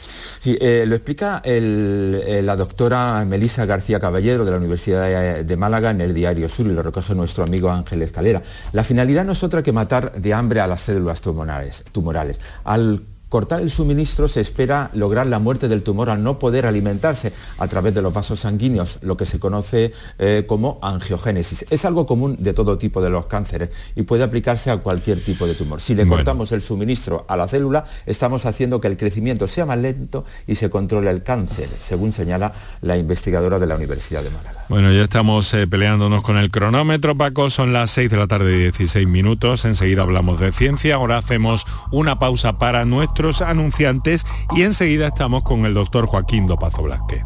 Eh, 0.45 0.85
lo 0.87 0.95
explica 0.95 1.41
eh, 1.43 2.41
la 2.43 2.55
doctora 2.55 3.25
Melisa 3.25 3.65
García 3.65 3.99
Caballero 3.99 4.45
de 4.45 4.51
la 4.51 4.57
Universidad 4.57 5.43
de, 5.43 5.57
Málaga 5.57 5.91
en 5.91 5.99
el 5.99 6.13
Diario 6.13 6.47
Sur 6.47 6.67
y 6.67 6.73
lo 6.73 6.81
recoge 6.81 7.13
nuestro 7.13 7.43
amigo 7.43 7.71
Ángel 7.71 8.01
Escalera. 8.01 8.41
La 8.71 8.83
finalidad 8.83 9.25
no 9.25 9.33
es 9.33 9.43
otra 9.43 9.63
que 9.63 9.73
matar 9.73 10.13
de 10.13 10.33
hambre 10.33 10.61
a 10.61 10.67
las 10.67 10.81
células 10.81 11.19
tumorales. 11.19 11.83
tumorales. 11.91 12.39
Al 12.63 13.01
cortar 13.33 13.61
el 13.61 13.71
suministro 13.71 14.27
se 14.27 14.41
espera 14.41 14.91
lograr 14.93 15.25
la 15.25 15.39
muerte 15.39 15.67
del 15.67 15.81
tumor 15.81 16.11
al 16.11 16.21
no 16.21 16.37
poder 16.37 16.67
alimentarse 16.67 17.33
a 17.57 17.67
través 17.67 17.95
de 17.95 18.03
los 18.03 18.13
vasos 18.13 18.41
sanguíneos, 18.41 18.99
lo 19.01 19.17
que 19.17 19.25
se 19.25 19.39
conoce 19.39 19.91
eh, 20.19 20.43
como 20.47 20.77
angiogénesis. 20.83 21.65
Es 21.71 21.83
algo 21.83 22.05
común 22.05 22.35
de 22.37 22.53
todo 22.53 22.77
tipo 22.77 23.01
de 23.01 23.09
los 23.09 23.25
cánceres 23.25 23.71
y 23.95 24.03
puede 24.03 24.23
aplicarse 24.23 24.69
a 24.69 24.77
cualquier 24.77 25.19
tipo 25.19 25.47
de 25.47 25.55
tumor. 25.55 25.81
Si 25.81 25.95
le 25.95 26.05
cortamos 26.05 26.51
el 26.51 26.61
suministro 26.61 27.25
a 27.27 27.35
la 27.35 27.47
célula, 27.47 27.85
estamos 28.05 28.45
haciendo 28.45 28.79
que 28.79 28.87
el 28.87 28.97
crecimiento 28.97 29.47
sea 29.47 29.65
más 29.65 29.79
lento 29.79 30.25
y 30.45 30.53
se 30.53 30.69
controle 30.69 31.09
el 31.09 31.23
cáncer, 31.23 31.69
según 31.79 32.13
señala 32.13 32.53
la 32.81 32.97
investigadora 32.97 33.57
de 33.57 33.65
la 33.65 33.73
Universidad 33.73 34.21
de 34.21 34.29
Málaga. 34.29 34.65
Bueno, 34.69 34.91
ya 34.91 35.01
estamos 35.01 35.51
eh, 35.55 35.65
peleándonos 35.65 36.21
con 36.21 36.37
el 36.37 36.51
cronómetro, 36.51 37.17
Paco, 37.17 37.49
son 37.49 37.73
las 37.73 37.89
6 37.89 38.11
de 38.11 38.17
la 38.17 38.27
tarde 38.27 38.55
y 38.55 38.59
16 38.59 39.07
minutos, 39.07 39.65
enseguida 39.65 40.03
hablamos 40.03 40.39
de 40.39 40.51
ciencia, 40.51 40.95
ahora 40.95 41.17
hacemos 41.17 41.65
una 41.91 42.19
pausa 42.19 42.59
para 42.59 42.85
nuestro 42.85 43.22
anunciantes 43.41 44.25
y 44.55 44.63
enseguida 44.63 45.07
estamos 45.07 45.43
con 45.43 45.65
el 45.65 45.73
doctor 45.73 46.07
Joaquín 46.07 46.45
Dopazo 46.45 46.83
Blasquez. 46.83 47.23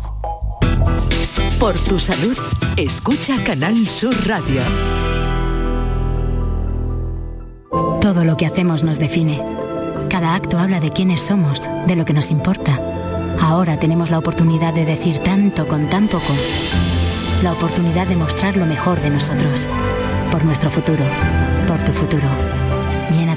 Por 1.60 1.74
tu 1.74 1.98
salud, 1.98 2.38
escucha 2.76 3.44
Canal 3.44 3.88
Sur 3.88 4.16
Radio. 4.28 4.62
Todo 8.00 8.24
lo 8.24 8.38
que 8.38 8.46
hacemos 8.46 8.84
nos 8.84 9.00
define. 9.00 9.44
Cada 10.08 10.36
acto 10.36 10.60
habla 10.60 10.80
de 10.80 10.92
quiénes 10.92 11.22
somos, 11.22 11.68
de 11.88 11.96
lo 11.96 12.06
que 12.06 12.14
nos 12.14 12.30
importa. 12.30 12.80
Ahora 13.42 13.80
tenemos 13.80 14.12
la 14.12 14.20
oportunidad 14.20 14.74
de 14.74 14.86
decir 14.86 15.18
tanto 15.20 15.68
con 15.68 15.90
tan 15.90 16.08
poco. 16.08 16.34
La 17.42 17.54
oportunidad 17.54 18.08
de 18.08 18.16
mostrar 18.16 18.56
lo 18.56 18.66
mejor 18.66 19.02
de 19.02 19.10
nosotros. 19.10 19.68
Por 20.32 20.46
nuestro 20.46 20.70
futuro. 20.70 21.04
Por 21.68 21.84
tu 21.84 21.92
futuro. 21.92 22.57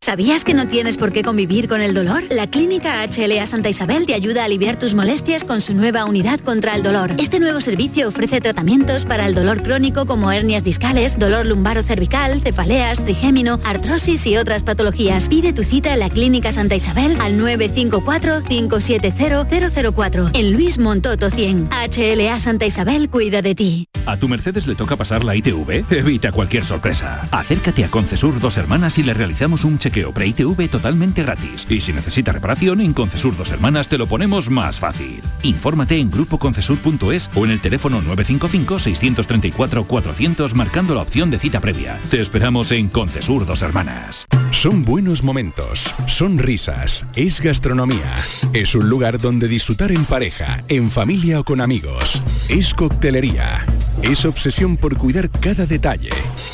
¿Sabías 0.00 0.44
que 0.44 0.54
no 0.54 0.68
tienes 0.68 0.96
por 0.98 1.10
qué 1.10 1.24
convivir 1.24 1.66
con 1.68 1.80
el 1.80 1.92
dolor? 1.92 2.22
La 2.30 2.46
Clínica 2.46 3.04
HLA 3.04 3.44
Santa 3.46 3.70
Isabel 3.70 4.06
te 4.06 4.14
ayuda 4.14 4.42
a 4.42 4.44
aliviar 4.44 4.78
tus 4.78 4.94
molestias 4.94 5.42
con 5.42 5.60
su 5.60 5.74
nueva 5.74 6.04
unidad 6.04 6.38
contra 6.38 6.76
el 6.76 6.84
dolor. 6.84 7.14
Este 7.18 7.40
nuevo 7.40 7.60
servicio 7.60 8.06
ofrece 8.06 8.40
tratamientos 8.40 9.04
para 9.04 9.26
el 9.26 9.34
dolor 9.34 9.64
crónico 9.64 10.06
como 10.06 10.30
hernias 10.30 10.62
discales, 10.62 11.18
dolor 11.18 11.44
lumbaro 11.44 11.82
cervical, 11.82 12.40
cefaleas, 12.40 13.04
trigémino, 13.04 13.58
artrosis 13.64 14.24
y 14.28 14.36
otras 14.36 14.62
patologías. 14.62 15.28
Pide 15.28 15.52
tu 15.52 15.64
cita 15.64 15.92
en 15.92 15.98
la 15.98 16.08
Clínica 16.08 16.52
Santa 16.52 16.76
Isabel 16.76 17.20
al 17.20 17.36
954-570-004 17.40 20.30
en 20.34 20.52
Luis 20.52 20.78
Montoto 20.78 21.30
100. 21.30 21.70
HLA 21.70 22.38
Santa 22.38 22.66
Isabel 22.66 23.10
cuida 23.10 23.42
de 23.42 23.56
ti. 23.56 23.88
¿A 24.06 24.16
tu 24.16 24.28
Mercedes 24.28 24.68
le 24.68 24.76
toca 24.76 24.94
pasar 24.94 25.24
la 25.24 25.34
ITV? 25.34 25.84
Evita 25.90 26.30
cualquier 26.30 26.64
sorpresa. 26.64 27.26
Acércate 27.32 27.84
a 27.84 27.88
Concesur 27.88 28.38
Dos 28.38 28.56
Hermanas 28.56 28.98
y 28.98 29.02
le 29.02 29.14
realizamos 29.14 29.64
un 29.64 29.80
chequeo 29.96 30.12
pre-ITV 30.12 30.68
totalmente 30.68 31.22
gratis. 31.22 31.66
Y 31.68 31.80
si 31.80 31.92
necesita 31.92 32.30
reparación, 32.32 32.82
en 32.82 32.92
Concesur 32.92 33.36
Dos 33.36 33.50
Hermanas 33.50 33.88
te 33.88 33.98
lo 33.98 34.06
ponemos 34.06 34.48
más 34.50 34.78
fácil. 34.78 35.20
Infórmate 35.42 35.96
en 35.96 36.08
grupoconcesur.es 36.10 37.30
o 37.34 37.44
en 37.44 37.50
el 37.50 37.60
teléfono 37.60 38.00
955-634-400 38.02 40.54
marcando 40.54 40.94
la 40.94 41.02
opción 41.02 41.30
de 41.30 41.38
cita 41.38 41.60
previa. 41.60 41.98
Te 42.10 42.20
esperamos 42.20 42.72
en 42.72 42.88
Concesur 42.88 43.46
Dos 43.46 43.62
Hermanas. 43.62 44.26
Son 44.50 44.84
buenos 44.84 45.22
momentos, 45.22 45.92
son 46.06 46.38
risas, 46.38 47.04
es 47.14 47.40
gastronomía. 47.40 48.16
Es 48.52 48.74
un 48.74 48.88
lugar 48.88 49.18
donde 49.18 49.46
disfrutar 49.48 49.92
en 49.92 50.04
pareja, 50.04 50.62
en 50.68 50.90
familia 50.90 51.40
o 51.40 51.44
con 51.44 51.60
amigos. 51.60 52.22
Es 52.48 52.74
coctelería. 52.74 53.64
Es 54.02 54.24
obsesión 54.24 54.76
por 54.76 54.96
cuidar 54.96 55.30
cada 55.30 55.66
detalle. 55.66 56.10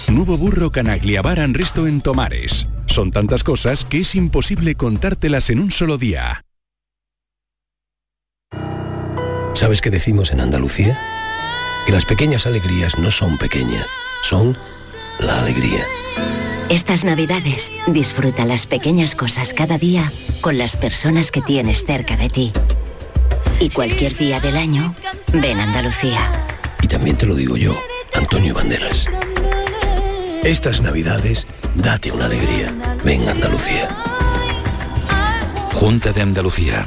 Nuevo 0.09 0.39
burro 0.39 0.71
Canagliabaran 0.71 1.55
Resto 1.55 1.87
en 1.87 2.01
Tomares. 2.01 2.67
Son 2.87 3.11
tantas 3.11 3.45
cosas 3.45 3.85
que 3.85 4.01
es 4.01 4.15
imposible 4.15 4.75
contártelas 4.75 5.51
en 5.51 5.59
un 5.59 5.71
solo 5.71 5.99
día. 5.99 6.45
¿Sabes 9.55 9.81
qué 9.81 9.91
decimos 9.91 10.31
en 10.31 10.41
Andalucía? 10.41 10.99
Que 11.87 11.93
las 11.93 12.05
pequeñas 12.05 12.47
alegrías 12.47 12.99
no 12.99 13.11
son 13.11 13.39
pequeñas, 13.39 13.87
son 14.23 14.57
la 15.19 15.41
alegría. 15.41 15.85
Estas 16.69 17.05
navidades, 17.05 17.71
disfruta 17.87 18.47
las 18.47 18.67
pequeñas 18.67 19.15
cosas 19.15 19.53
cada 19.53 19.77
día 19.77 20.11
con 20.41 20.57
las 20.57 20.77
personas 20.77 21.31
que 21.31 21.43
tienes 21.43 21.85
cerca 21.85 22.17
de 22.17 22.29
ti. 22.29 22.53
Y 23.61 23.69
cualquier 23.69 24.17
día 24.17 24.41
del 24.41 24.57
año, 24.57 24.95
ven 25.33 25.61
Andalucía. 25.61 26.42
Y 26.83 26.89
también 26.89 27.17
te 27.17 27.27
lo 27.27 27.35
digo 27.35 27.57
yo, 27.57 27.75
Antonio 28.15 28.55
Banderas. 28.55 29.07
Estas 30.43 30.81
navidades, 30.81 31.47
date 31.77 32.11
una 32.11 32.27
alegría. 32.27 32.75
Ven 33.05 33.29
Andalucía. 33.29 33.89
Junta 35.73 36.12
de 36.12 36.21
Andalucía. 36.21 36.87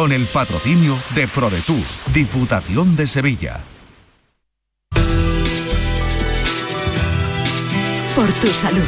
Con 0.00 0.12
el 0.12 0.24
patrocinio 0.24 0.96
de 1.14 1.28
ProDetour, 1.28 1.84
Diputación 2.14 2.96
de 2.96 3.06
Sevilla. 3.06 3.60
Por 8.16 8.32
tu 8.40 8.46
salud. 8.46 8.80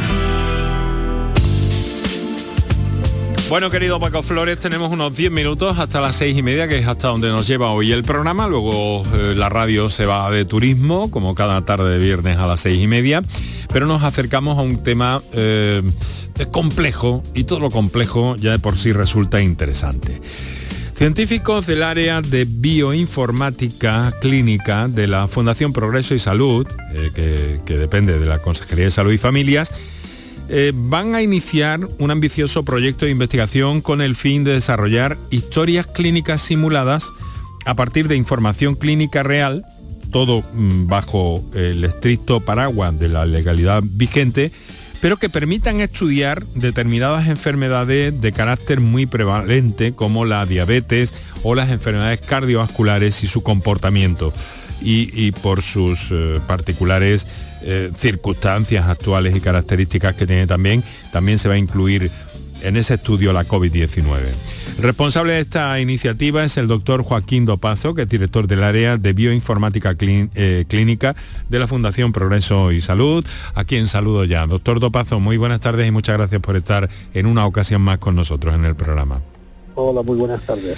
Bueno, 3.51 3.69
querido 3.69 4.01
Paco 4.01 4.23
Flores, 4.23 4.59
tenemos 4.59 4.91
unos 4.91 5.15
10 5.15 5.31
minutos 5.31 5.79
hasta 5.79 6.01
las 6.01 6.17
seis 6.17 6.39
y 6.39 6.43
media, 6.43 6.67
que 6.67 6.79
es 6.79 6.89
hasta 6.89 7.09
donde 7.09 7.29
nos 7.29 7.47
lleva 7.47 7.69
hoy 7.73 7.93
el 7.93 8.05
programa. 8.05 8.49
Luego 8.49 9.03
eh, 9.13 9.35
la 9.37 9.51
radio 9.51 9.91
se 9.91 10.07
va 10.07 10.31
de 10.31 10.47
turismo, 10.47 11.11
como 11.11 11.35
cada 11.35 11.61
tarde 11.61 11.91
de 11.91 12.03
viernes 12.03 12.39
a 12.39 12.47
las 12.47 12.61
seis 12.61 12.81
y 12.81 12.87
media. 12.87 13.23
Pero 13.71 13.85
nos 13.85 14.03
acercamos 14.03 14.57
a 14.57 14.63
un 14.63 14.83
tema 14.83 15.21
eh, 15.35 15.83
complejo 16.51 17.23
y 17.35 17.45
todo 17.45 17.61
lo 17.61 17.71
complejo 17.71 18.35
ya 18.37 18.53
de 18.53 18.59
por 18.59 18.79
sí 18.79 18.95
resulta 18.95 19.43
interesante. 19.43 20.23
Científicos 21.03 21.67
del 21.67 21.83
área 21.83 22.23
de 22.23 22.45
bioinformática 22.49 24.15
clínica 24.21 24.87
de 24.87 25.09
la 25.09 25.27
Fundación 25.27 25.73
Progreso 25.73 26.15
y 26.15 26.21
Salud, 26.21 26.65
eh, 26.93 27.59
que, 27.67 27.77
depende 27.77 28.21
de 28.21 28.25
la 28.25 28.39
Consejería 28.39 28.85
de 28.85 28.93
Salud 28.93 29.11
y 29.11 29.19
Familias, 29.19 29.73
eh, 30.49 30.71
van 30.73 31.17
a 31.17 31.21
iniciar 31.23 31.89
un 31.99 32.13
ambicioso 32.13 32.65
proyecto 32.65 33.05
de 33.05 33.11
investigación 33.11 33.81
con 33.81 34.01
el 34.01 34.15
fin 34.15 34.45
de 34.45 34.53
desarrollar 34.53 35.19
historias 35.31 35.89
clínicas 35.89 36.41
simuladas 36.41 37.11
a 37.65 37.75
partir 37.75 38.07
de 38.07 38.15
información 38.15 38.77
clínica 38.77 39.25
real, 39.25 39.67
todo 40.13 40.45
mm, 40.55 40.87
bajo 40.87 41.45
el 41.53 41.83
estricto 41.83 42.39
paraguas 42.39 42.97
de 43.01 43.09
la 43.09 43.27
legalidad 43.27 43.83
vigente, 43.85 44.53
pero 45.03 45.17
que 45.17 45.29
permitan 45.29 45.81
estudiar 45.81 46.47
determinadas 46.55 47.27
enfermedades 47.27 48.21
de 48.21 48.31
carácter 48.31 48.79
muy 48.79 49.07
prevalente 49.07 49.95
como 49.95 50.25
la 50.25 50.47
diabetes 50.47 51.13
o 51.43 51.57
las 51.57 51.71
enfermedades 51.71 52.21
cardiovasculares 52.21 53.25
y 53.25 53.27
su 53.27 53.43
comportamiento 53.43 54.33
y, 54.81 55.33
por 55.33 55.61
sus 55.61 56.09
eh, 56.13 56.41
particulares 56.47 57.27
eh, 57.65 57.91
circunstancias 57.97 58.89
actuales 58.89 59.37
y 59.37 59.41
características 59.41 60.15
que 60.15 60.27
tiene 60.27 60.47
también, 60.47 60.83
también 61.13 61.39
se 61.39 61.49
va 61.49 61.55
a 61.55 61.59
incluir 61.59 62.09
en 62.63 62.77
ese 62.77 62.95
estudio 62.95 63.33
la 63.33 63.45
COVID-19. 63.45 64.52
El 64.79 64.83
responsable 64.85 65.35
de 65.35 65.41
esta 65.41 65.79
iniciativa 65.81 66.43
es 66.45 66.57
el 66.57 66.67
doctor 66.67 67.03
Joaquín 67.03 67.45
Dopazo, 67.45 67.95
que 67.95 68.03
es 68.03 68.09
director 68.09 68.47
del 68.49 68.65
área 68.65 68.97
de 68.97 69.13
bioinformática 69.13 69.95
clín- 69.95 70.31
eh, 70.35 70.65
clínica 70.67 71.15
de 71.49 71.59
la 71.59 71.69
Fundación 71.69 72.13
Progreso 72.13 72.73
y 72.73 72.81
Salud, 72.81 73.25
a 73.55 73.65
quien 73.65 73.87
saludo 73.87 74.25
ya. 74.25 74.47
Doctor 74.47 74.81
Dopazo, 74.81 75.21
muy 75.21 75.37
buenas 75.37 75.61
tardes 75.61 75.87
y 75.87 75.91
muchas 75.91 76.17
gracias 76.17 76.41
por 76.41 76.57
estar 76.57 76.89
en 77.15 77.27
una 77.27 77.47
ocasión 77.47 77.83
más 77.83 77.99
con 77.99 78.17
nosotros 78.17 78.55
en 78.55 78.65
el 78.65 78.75
programa. 78.75 79.21
Hola, 79.75 80.03
muy 80.03 80.17
buenas 80.17 80.43
tardes. 80.43 80.77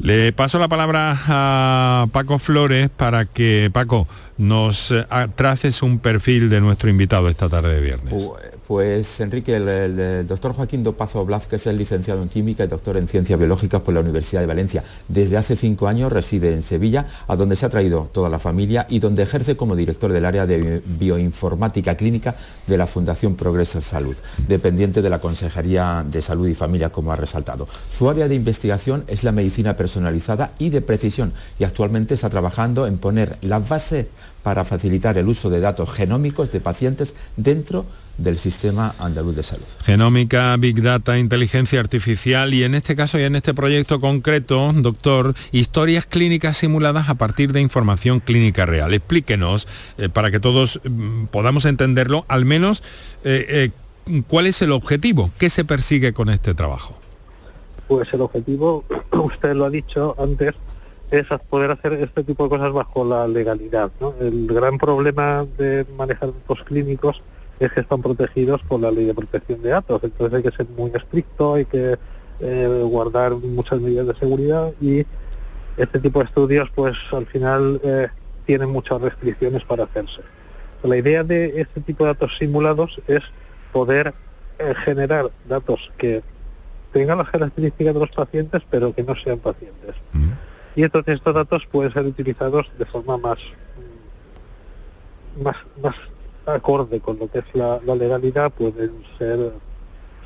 Le 0.00 0.32
paso 0.32 0.58
la 0.58 0.66
palabra 0.66 1.16
a 1.28 2.06
Paco 2.10 2.40
Flores 2.40 2.88
para 2.88 3.24
que, 3.26 3.70
Paco, 3.72 4.08
nos 4.38 4.90
eh, 4.90 5.04
traces 5.36 5.82
un 5.82 5.98
perfil 5.98 6.50
de 6.50 6.60
nuestro 6.60 6.90
invitado 6.90 7.28
esta 7.28 7.48
tarde 7.48 7.74
de 7.74 7.80
viernes. 7.80 8.12
Pu- 8.12 8.34
Pues 8.66 9.20
Enrique, 9.20 9.56
el, 9.56 9.68
el, 9.68 10.26
doctor 10.26 10.54
Joaquín 10.54 10.82
Dopazo 10.82 11.24
Blázquez 11.26 11.66
es 11.66 11.74
licenciado 11.76 12.22
en 12.22 12.30
Química 12.30 12.64
y 12.64 12.66
doctor 12.66 12.96
en 12.96 13.06
Ciencias 13.06 13.38
Biológicas 13.38 13.82
por 13.82 13.92
la 13.92 14.00
Universidad 14.00 14.40
de 14.40 14.46
Valencia. 14.46 14.82
Desde 15.06 15.36
hace 15.36 15.54
cinco 15.54 15.86
años 15.86 16.10
reside 16.10 16.54
en 16.54 16.62
Sevilla, 16.62 17.06
a 17.28 17.36
donde 17.36 17.56
se 17.56 17.66
ha 17.66 17.68
traído 17.68 18.08
toda 18.10 18.30
la 18.30 18.38
familia 18.38 18.86
y 18.88 19.00
donde 19.00 19.22
ejerce 19.22 19.54
como 19.54 19.76
director 19.76 20.10
del 20.10 20.24
área 20.24 20.46
de 20.46 20.82
bioinformática 21.28 21.94
clínica 21.96 22.34
de 22.66 22.78
la 22.78 22.86
Fundación 22.86 23.36
Progreso 23.36 23.80
Salud, 23.82 24.16
dependiente 24.48 25.02
de 25.02 25.10
la 25.10 25.18
Consejería 25.18 26.04
de 26.10 26.22
Salud 26.22 26.48
y 26.48 26.54
Familia, 26.54 26.90
como 26.90 27.12
ha 27.12 27.16
resaltado. 27.16 27.68
Su 27.96 28.08
área 28.08 28.28
de 28.28 28.34
investigación 28.34 29.04
es 29.08 29.24
la 29.24 29.32
medicina 29.32 29.76
personalizada 29.76 30.52
y 30.58 30.70
de 30.70 30.80
precisión 30.80 31.32
y 31.58 31.64
actualmente 31.64 32.14
está 32.14 32.30
trabajando 32.30 32.86
en 32.86 32.96
poner 32.98 33.36
las 33.42 33.68
bases 33.68 34.06
para 34.44 34.64
facilitar 34.64 35.16
el 35.18 35.26
uso 35.26 35.50
de 35.50 35.58
datos 35.58 35.90
genómicos 35.90 36.52
de 36.52 36.60
pacientes 36.60 37.14
dentro 37.36 37.86
del 38.18 38.38
sistema 38.38 38.94
andaluz 38.98 39.34
de 39.34 39.42
salud. 39.42 39.64
Genómica, 39.84 40.54
Big 40.58 40.82
Data, 40.82 41.18
inteligencia 41.18 41.80
artificial 41.80 42.52
y 42.52 42.62
en 42.62 42.74
este 42.74 42.94
caso 42.94 43.18
y 43.18 43.22
en 43.22 43.36
este 43.36 43.54
proyecto 43.54 44.00
concreto, 44.00 44.70
doctor, 44.74 45.34
historias 45.50 46.04
clínicas 46.04 46.58
simuladas 46.58 47.08
a 47.08 47.14
partir 47.14 47.52
de 47.52 47.62
información 47.62 48.20
clínica 48.20 48.66
real. 48.66 48.92
Explíquenos, 48.92 49.66
eh, 49.96 50.10
para 50.10 50.30
que 50.30 50.40
todos 50.40 50.78
mm, 50.84 51.24
podamos 51.26 51.64
entenderlo, 51.64 52.26
al 52.28 52.44
menos 52.44 52.82
eh, 53.24 53.70
eh, 54.06 54.22
cuál 54.28 54.46
es 54.46 54.60
el 54.60 54.72
objetivo, 54.72 55.30
qué 55.38 55.48
se 55.48 55.64
persigue 55.64 56.12
con 56.12 56.28
este 56.28 56.52
trabajo. 56.52 56.94
Pues 57.88 58.12
el 58.12 58.20
objetivo, 58.20 58.84
usted 59.10 59.54
lo 59.54 59.64
ha 59.64 59.70
dicho 59.70 60.14
antes, 60.18 60.54
es 61.18 61.26
poder 61.48 61.70
hacer 61.70 61.92
este 61.94 62.24
tipo 62.24 62.44
de 62.44 62.50
cosas 62.50 62.72
bajo 62.72 63.04
la 63.04 63.28
legalidad. 63.28 63.90
El 64.20 64.46
gran 64.46 64.78
problema 64.78 65.46
de 65.58 65.86
manejar 65.96 66.32
datos 66.32 66.62
clínicos 66.64 67.22
es 67.60 67.72
que 67.72 67.80
están 67.80 68.02
protegidos 68.02 68.62
por 68.62 68.80
la 68.80 68.90
ley 68.90 69.04
de 69.04 69.14
protección 69.14 69.62
de 69.62 69.70
datos. 69.70 70.02
Entonces 70.02 70.36
hay 70.36 70.42
que 70.42 70.56
ser 70.56 70.66
muy 70.76 70.90
estricto, 70.94 71.54
hay 71.54 71.64
que 71.64 71.96
eh, 72.40 72.82
guardar 72.84 73.34
muchas 73.34 73.80
medidas 73.80 74.06
de 74.08 74.14
seguridad 74.16 74.72
y 74.80 75.06
este 75.76 76.00
tipo 76.00 76.18
de 76.20 76.26
estudios 76.26 76.68
pues 76.74 76.96
al 77.12 77.26
final 77.26 77.80
eh, 77.84 78.08
tienen 78.46 78.70
muchas 78.70 79.00
restricciones 79.00 79.64
para 79.64 79.84
hacerse. 79.84 80.22
La 80.82 80.96
idea 80.96 81.24
de 81.24 81.60
este 81.60 81.80
tipo 81.80 82.04
de 82.04 82.12
datos 82.12 82.36
simulados 82.36 83.00
es 83.06 83.22
poder 83.72 84.14
eh, 84.58 84.74
generar 84.84 85.30
datos 85.48 85.90
que 85.96 86.22
tengan 86.92 87.18
las 87.18 87.30
características 87.30 87.94
de 87.94 88.00
los 88.00 88.10
pacientes 88.10 88.62
pero 88.70 88.94
que 88.94 89.02
no 89.02 89.14
sean 89.16 89.38
pacientes. 89.38 89.94
Y 90.76 90.82
entonces 90.82 91.16
estos 91.16 91.34
datos 91.34 91.66
pueden 91.66 91.92
ser 91.92 92.04
utilizados 92.04 92.70
de 92.78 92.84
forma 92.84 93.16
más 93.16 93.38
más, 95.42 95.56
más 95.82 95.94
acorde 96.46 97.00
con 97.00 97.18
lo 97.18 97.28
que 97.28 97.38
es 97.38 97.44
la, 97.54 97.80
la 97.84 97.94
legalidad, 97.94 98.52
pueden 98.52 98.92
ser 99.18 99.52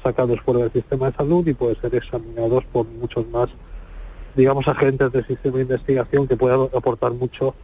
sacados 0.02 0.40
fuera 0.40 0.60
del 0.60 0.72
sistema 0.72 1.10
de 1.10 1.16
salud 1.16 1.46
y 1.46 1.54
pueden 1.54 1.80
ser 1.80 1.94
examinados 1.94 2.64
por 2.72 2.86
muchos 2.86 3.26
más, 3.28 3.48
digamos, 4.34 4.66
agentes 4.68 5.12
del 5.12 5.26
sistema 5.26 5.56
de 5.56 5.62
investigación 5.62 6.26
que 6.26 6.36
puedan 6.36 6.62
aportar 6.74 7.12
mucho 7.12 7.54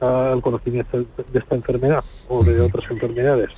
al 0.00 0.42
conocimiento 0.42 0.98
de 0.98 1.38
esta 1.38 1.54
enfermedad 1.54 2.04
o 2.28 2.42
de 2.42 2.60
otras 2.60 2.90
enfermedades. 2.90 3.50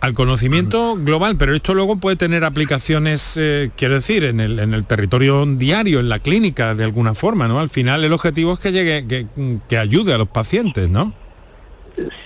Al 0.00 0.14
conocimiento 0.14 0.96
global, 0.96 1.36
pero 1.36 1.54
esto 1.54 1.74
luego 1.74 1.96
puede 1.96 2.16
tener 2.16 2.42
aplicaciones, 2.44 3.36
eh, 3.36 3.70
quiero 3.76 3.94
decir, 3.94 4.24
en 4.24 4.40
el, 4.40 4.58
en 4.58 4.72
el 4.72 4.86
territorio 4.86 5.44
diario, 5.44 6.00
en 6.00 6.08
la 6.08 6.18
clínica, 6.18 6.74
de 6.74 6.84
alguna 6.84 7.14
forma, 7.14 7.48
¿no? 7.48 7.60
Al 7.60 7.68
final 7.68 8.02
el 8.02 8.12
objetivo 8.12 8.54
es 8.54 8.60
que 8.60 8.72
llegue, 8.72 9.06
que, 9.06 9.26
que 9.68 9.76
ayude 9.76 10.14
a 10.14 10.18
los 10.18 10.28
pacientes, 10.28 10.88
¿no? 10.88 11.12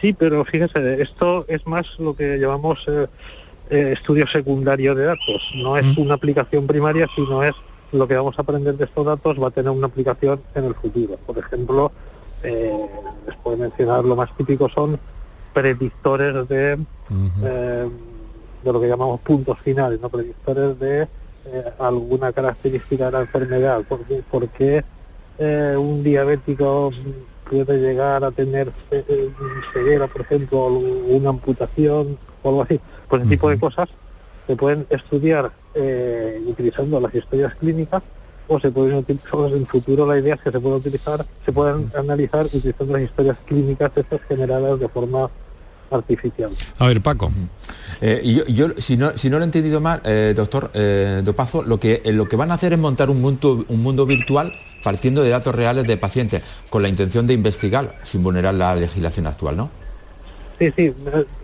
Sí, 0.00 0.12
pero 0.12 0.44
fíjese, 0.44 1.02
esto 1.02 1.44
es 1.48 1.66
más 1.66 1.86
lo 1.98 2.14
que 2.14 2.38
llamamos 2.38 2.84
eh, 2.86 3.06
eh, 3.70 3.94
estudio 3.94 4.26
secundario 4.26 4.94
de 4.94 5.06
datos. 5.06 5.50
No 5.56 5.76
es 5.76 5.96
una 5.96 6.14
aplicación 6.14 6.66
primaria, 6.66 7.08
sino 7.14 7.42
es 7.42 7.54
lo 7.92 8.06
que 8.06 8.14
vamos 8.14 8.38
a 8.38 8.42
aprender 8.42 8.76
de 8.76 8.84
estos 8.84 9.06
datos 9.06 9.40
va 9.40 9.48
a 9.48 9.50
tener 9.50 9.70
una 9.70 9.86
aplicación 9.86 10.40
en 10.54 10.64
el 10.64 10.74
futuro. 10.74 11.16
Por 11.26 11.38
ejemplo, 11.38 11.92
eh, 12.42 12.72
les 13.26 13.36
puedo 13.36 13.56
mencionar 13.56 14.04
lo 14.04 14.16
más 14.16 14.28
típico 14.36 14.68
son 14.68 14.98
predictores 15.54 16.48
de, 16.48 16.72
eh, 17.42 17.88
de 18.64 18.72
lo 18.72 18.80
que 18.80 18.88
llamamos 18.88 19.20
puntos 19.20 19.58
finales, 19.60 20.00
no 20.00 20.10
predictores 20.10 20.78
de 20.78 21.02
eh, 21.46 21.72
alguna 21.78 22.32
característica 22.32 23.06
de 23.06 23.12
la 23.12 23.20
enfermedad. 23.20 23.82
¿Por 23.88 24.00
qué, 24.04 24.22
por 24.30 24.48
qué, 24.48 24.84
eh, 25.38 25.74
un 25.78 26.02
diabético 26.02 26.92
puede 27.48 27.78
llegar 27.78 28.24
a 28.24 28.30
tener 28.30 28.70
eh, 28.90 29.30
ceguera, 29.72 30.06
por 30.06 30.22
ejemplo, 30.22 30.64
o 30.64 30.68
una 30.68 31.30
amputación 31.30 32.18
o 32.42 32.48
algo 32.48 32.62
así. 32.62 32.80
Pues 33.08 33.22
ese 33.22 33.30
tipo 33.30 33.50
de 33.50 33.58
cosas 33.58 33.88
se 34.46 34.56
pueden 34.56 34.86
estudiar 34.90 35.52
eh, 35.74 36.42
utilizando 36.46 37.00
las 37.00 37.14
historias 37.14 37.54
clínicas 37.56 38.02
o 38.46 38.60
se 38.60 38.70
pueden 38.70 38.96
utilizar 38.96 39.40
en 39.46 39.58
el 39.58 39.66
futuro 39.66 40.06
la 40.06 40.18
idea 40.18 40.34
es 40.34 40.40
que 40.40 40.50
se 40.50 40.60
pueden 40.60 40.78
utilizar, 40.78 41.24
se 41.44 41.52
pueden 41.52 41.90
analizar 41.96 42.46
utilizando 42.46 42.92
las 42.92 43.02
historias 43.02 43.38
clínicas 43.46 43.90
estas 43.96 44.20
generadas 44.22 44.78
de 44.78 44.88
forma 44.88 45.30
artificial. 45.94 46.50
A 46.78 46.86
ver, 46.86 47.00
Paco. 47.00 47.30
Eh, 48.00 48.20
y 48.22 48.34
yo, 48.34 48.44
yo, 48.46 48.68
si, 48.78 48.96
no, 48.96 49.16
si 49.16 49.30
no 49.30 49.38
lo 49.38 49.44
he 49.44 49.46
entendido 49.46 49.80
mal, 49.80 50.00
eh, 50.04 50.34
doctor 50.36 50.70
eh, 50.74 51.22
Dopazo, 51.24 51.62
lo 51.62 51.78
que, 51.78 52.02
eh, 52.04 52.12
lo 52.12 52.28
que 52.28 52.36
van 52.36 52.50
a 52.50 52.54
hacer 52.54 52.72
es 52.72 52.78
montar 52.78 53.10
un 53.10 53.20
mundo, 53.20 53.64
un 53.68 53.82
mundo 53.82 54.06
virtual 54.06 54.52
partiendo 54.82 55.22
de 55.22 55.30
datos 55.30 55.54
reales 55.54 55.86
de 55.86 55.96
pacientes, 55.96 56.42
con 56.68 56.82
la 56.82 56.88
intención 56.88 57.26
de 57.26 57.34
investigar 57.34 57.98
sin 58.02 58.22
vulnerar 58.22 58.54
la 58.54 58.76
legislación 58.76 59.26
actual, 59.26 59.56
¿no? 59.56 59.70
Sí, 60.58 60.72
sí, 60.76 60.94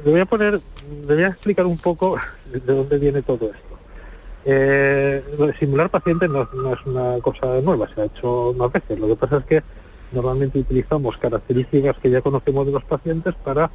le 0.04 0.10
voy 0.10 0.20
a 0.20 0.26
poner, 0.26 0.60
le 1.08 1.14
voy 1.14 1.24
a 1.24 1.28
explicar 1.28 1.66
un 1.66 1.78
poco 1.78 2.16
de 2.52 2.60
dónde 2.60 2.98
viene 2.98 3.22
todo 3.22 3.46
esto. 3.46 3.70
Eh, 4.44 5.22
lo 5.38 5.46
de 5.46 5.52
simular 5.54 5.90
pacientes 5.90 6.28
no, 6.30 6.48
no 6.54 6.72
es 6.72 6.86
una 6.86 7.18
cosa 7.20 7.60
nueva, 7.62 7.88
se 7.94 8.02
ha 8.02 8.04
hecho 8.04 8.54
más 8.56 8.72
veces. 8.72 8.98
Lo 8.98 9.08
que 9.08 9.16
pasa 9.16 9.38
es 9.38 9.44
que 9.44 9.62
normalmente 10.12 10.58
utilizamos 10.58 11.16
características 11.18 11.96
que 11.98 12.10
ya 12.10 12.20
conocemos 12.20 12.66
de 12.66 12.72
los 12.72 12.84
pacientes 12.84 13.34
para 13.44 13.70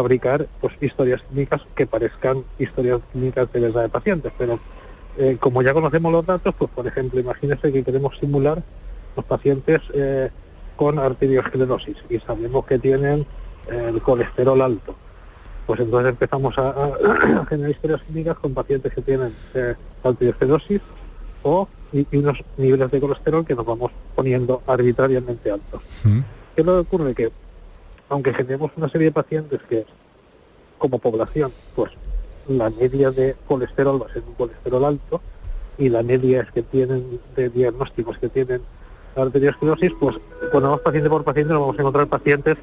fabricar 0.00 0.46
pues 0.60 0.74
historias 0.78 1.22
clínicas 1.22 1.62
que 1.74 1.86
parezcan 1.86 2.44
historias 2.58 3.00
clínicas 3.12 3.50
de 3.50 3.60
verdad 3.60 3.82
de 3.84 3.88
pacientes. 3.88 4.30
Pero 4.36 4.58
eh, 5.16 5.38
como 5.40 5.62
ya 5.62 5.72
conocemos 5.72 6.12
los 6.12 6.26
datos, 6.26 6.54
pues 6.58 6.70
por 6.70 6.86
ejemplo, 6.86 7.18
imagínense 7.18 7.72
que 7.72 7.82
queremos 7.82 8.14
simular 8.18 8.62
los 9.16 9.24
pacientes 9.24 9.80
eh, 9.94 10.28
con 10.76 10.98
arteriosclerosis 10.98 11.96
y 12.10 12.18
sabemos 12.18 12.66
que 12.66 12.78
tienen 12.78 13.24
eh, 13.70 13.86
el 13.88 14.02
colesterol 14.02 14.60
alto. 14.60 14.94
Pues 15.66 15.80
entonces 15.80 16.10
empezamos 16.10 16.58
a, 16.58 16.68
a- 16.68 17.40
a 17.40 17.46
generar 17.46 17.70
historias 17.70 18.02
clínicas 18.02 18.36
con 18.36 18.52
pacientes 18.52 18.92
que 18.92 19.00
tienen 19.00 19.32
arteriosclerosis 20.04 20.82
o 21.42 21.68
y, 21.92 22.06
y 22.10 22.16
unos 22.18 22.44
niveles 22.58 22.90
de 22.90 23.00
colesterol 23.00 23.46
que 23.46 23.54
nos 23.54 23.64
vamos 23.64 23.90
poniendo 24.14 24.60
arbitrariamente 24.66 25.50
altos. 25.50 25.80
¿Qué 26.54 26.60
es 26.60 26.66
lo 26.66 26.74
que 26.74 26.80
ocurre? 26.80 27.14
Que 27.14 27.30
aunque 28.08 28.34
generemos 28.34 28.70
una 28.76 28.88
serie 28.88 29.06
de 29.06 29.12
pacientes 29.12 29.60
que 29.68 29.84
como 30.78 30.98
población, 30.98 31.52
pues 31.74 31.92
la 32.48 32.70
media 32.70 33.10
de 33.10 33.34
colesterol 33.46 34.02
va 34.02 34.06
a 34.06 34.12
ser 34.12 34.22
un 34.26 34.34
colesterol 34.34 34.84
alto 34.84 35.20
y 35.78 35.88
la 35.88 36.02
media 36.02 36.42
es 36.42 36.50
que 36.52 36.62
tienen 36.62 37.20
de 37.34 37.48
diagnósticos 37.48 38.18
que 38.18 38.28
tienen 38.28 38.62
arteriosclerosis, 39.16 39.92
pues 39.98 40.16
cuando 40.50 40.70
vamos 40.70 40.82
paciente 40.82 41.08
por 41.08 41.24
paciente 41.24 41.52
nos 41.52 41.62
vamos 41.62 41.78
a 41.78 41.80
encontrar 41.80 42.06
pacientes 42.06 42.56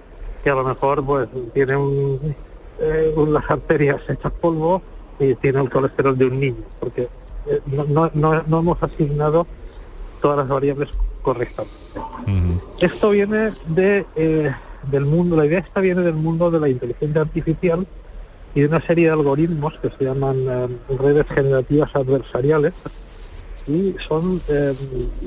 que 0.43 0.49
a 0.49 0.56
lo 0.56 0.63
mejor 0.63 1.03
pues 1.03 1.27
tienen 1.53 1.77
un, 1.77 2.36
eh, 2.79 3.13
unas 3.15 3.49
arterias 3.49 4.01
hechas 4.08 4.32
polvo 4.34 4.82
y 5.19 5.36
tienen 5.36 5.63
el 5.63 5.69
colesterol 5.69 6.17
de 6.17 6.25
un 6.25 6.39
niño, 6.39 6.63
porque 6.79 7.08
eh, 7.47 7.62
no, 7.65 7.86
no, 7.86 8.12
no, 8.13 8.43
no 8.43 8.60
hemos 8.60 8.82
asignado 8.82 9.47
todas 10.21 10.38
las 10.38 10.47
variables 10.47 10.89
correctamente. 11.21 11.73
Esto 12.79 13.12
viene 13.12 13.53
de, 13.67 14.06
eh, 14.15 14.53
del 14.89 15.06
mundo, 15.06 15.36
la 15.36 15.46
idea 15.46 15.60
esta 15.60 15.82
viene 15.82 16.02
del 16.02 16.15
mundo 16.15 16.52
de 16.52 16.60
la 16.60 16.69
inteligencia 16.69 17.22
artificial 17.22 17.86
y 18.56 18.62
de 18.62 18.67
una 18.67 18.82
serie 18.82 19.06
de 19.06 19.12
algoritmos 19.12 19.74
que 19.80 19.89
se 19.89 20.06
llaman 20.06 20.46
eh, 20.48 20.67
redes 21.00 21.26
generativas 21.28 21.96
adversariales 21.96 22.74
y 23.67 23.96
son 24.08 24.41
eh, 24.50 24.74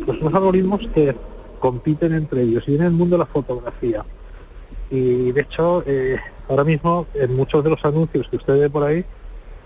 pues 0.04 0.20
unos 0.20 0.34
algoritmos 0.34 0.86
que 0.94 1.14
compiten 1.58 2.12
entre 2.12 2.42
ellos 2.42 2.64
y 2.66 2.72
viene 2.72 2.84
del 2.84 2.92
mundo 2.92 3.16
de 3.16 3.20
la 3.20 3.26
fotografía. 3.26 4.04
Y 4.90 5.32
de 5.32 5.40
hecho 5.40 5.82
eh, 5.86 6.18
ahora 6.48 6.64
mismo 6.64 7.06
en 7.14 7.34
muchos 7.34 7.64
de 7.64 7.70
los 7.70 7.84
anuncios 7.84 8.28
que 8.28 8.36
usted 8.36 8.60
ve 8.60 8.70
por 8.70 8.84
ahí 8.84 9.04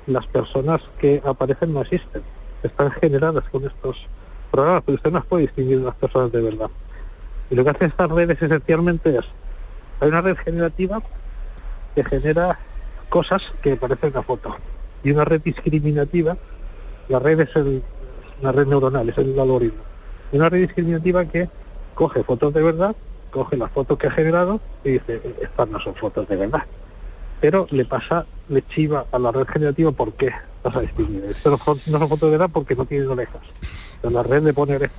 las 0.06 0.26
personas 0.26 0.80
que 0.98 1.20
aparecen 1.24 1.74
no 1.74 1.82
existen 1.82 2.22
están 2.62 2.90
generadas 2.92 3.44
con 3.50 3.64
estos 3.64 4.06
programas 4.50 4.82
pero 4.86 4.96
usted 4.96 5.12
no 5.12 5.22
puede 5.22 5.42
distinguir 5.42 5.78
de 5.80 5.84
las 5.84 5.94
personas 5.96 6.32
de 6.32 6.40
verdad. 6.40 6.70
Y 7.50 7.54
lo 7.56 7.64
que 7.64 7.70
hacen 7.70 7.88
estas 7.88 8.10
redes 8.10 8.40
esencialmente 8.40 9.16
es 9.16 9.24
hay 10.00 10.08
una 10.08 10.20
red 10.22 10.36
generativa 10.36 11.02
que 11.94 12.04
genera 12.04 12.58
cosas 13.08 13.42
que 13.62 13.76
parecen 13.76 14.10
una 14.10 14.22
foto. 14.22 14.56
Y 15.02 15.10
una 15.10 15.24
red 15.24 15.40
discriminativa 15.42 16.36
la 17.08 17.18
red 17.18 17.40
es 17.40 17.56
el- 17.56 17.82
una 18.40 18.52
red 18.52 18.66
neuronal 18.66 19.08
es 19.08 19.18
el 19.18 19.38
algoritmo. 19.38 19.82
Una 20.32 20.48
red 20.48 20.60
discriminativa 20.60 21.24
que 21.24 21.48
coge 21.94 22.22
fotos 22.22 22.54
de 22.54 22.62
verdad 22.62 22.94
coge 23.30 23.56
las 23.56 23.70
fotos 23.70 23.98
que 23.98 24.06
ha 24.06 24.10
generado 24.10 24.60
y 24.84 24.92
dice 24.92 25.20
estas 25.40 25.68
no 25.68 25.78
son 25.80 25.94
fotos 25.94 26.26
de 26.28 26.34
verdad 26.36 26.64
pero 27.40 27.66
le 27.70 27.84
pasa 27.84 28.26
le 28.48 28.62
chiva 28.66 29.04
a 29.12 29.18
la 29.18 29.30
red 29.30 29.46
generativa 29.46 29.92
por 29.92 30.12
qué 30.14 30.32
vas 30.64 30.74
a 30.76 30.80
distinguir 30.80 31.24
esto 31.26 31.50
no 31.50 31.58
son, 31.58 31.80
no 31.86 31.98
son 31.98 32.08
fotos 32.08 32.30
de 32.30 32.38
verdad 32.38 32.50
porque 32.52 32.74
no 32.74 32.84
tienen 32.86 33.08
orejas. 33.08 33.40
Pero 34.00 34.12
la 34.12 34.22
red 34.22 34.42
le 34.42 34.52
pone 34.52 34.76
orejas 34.76 34.96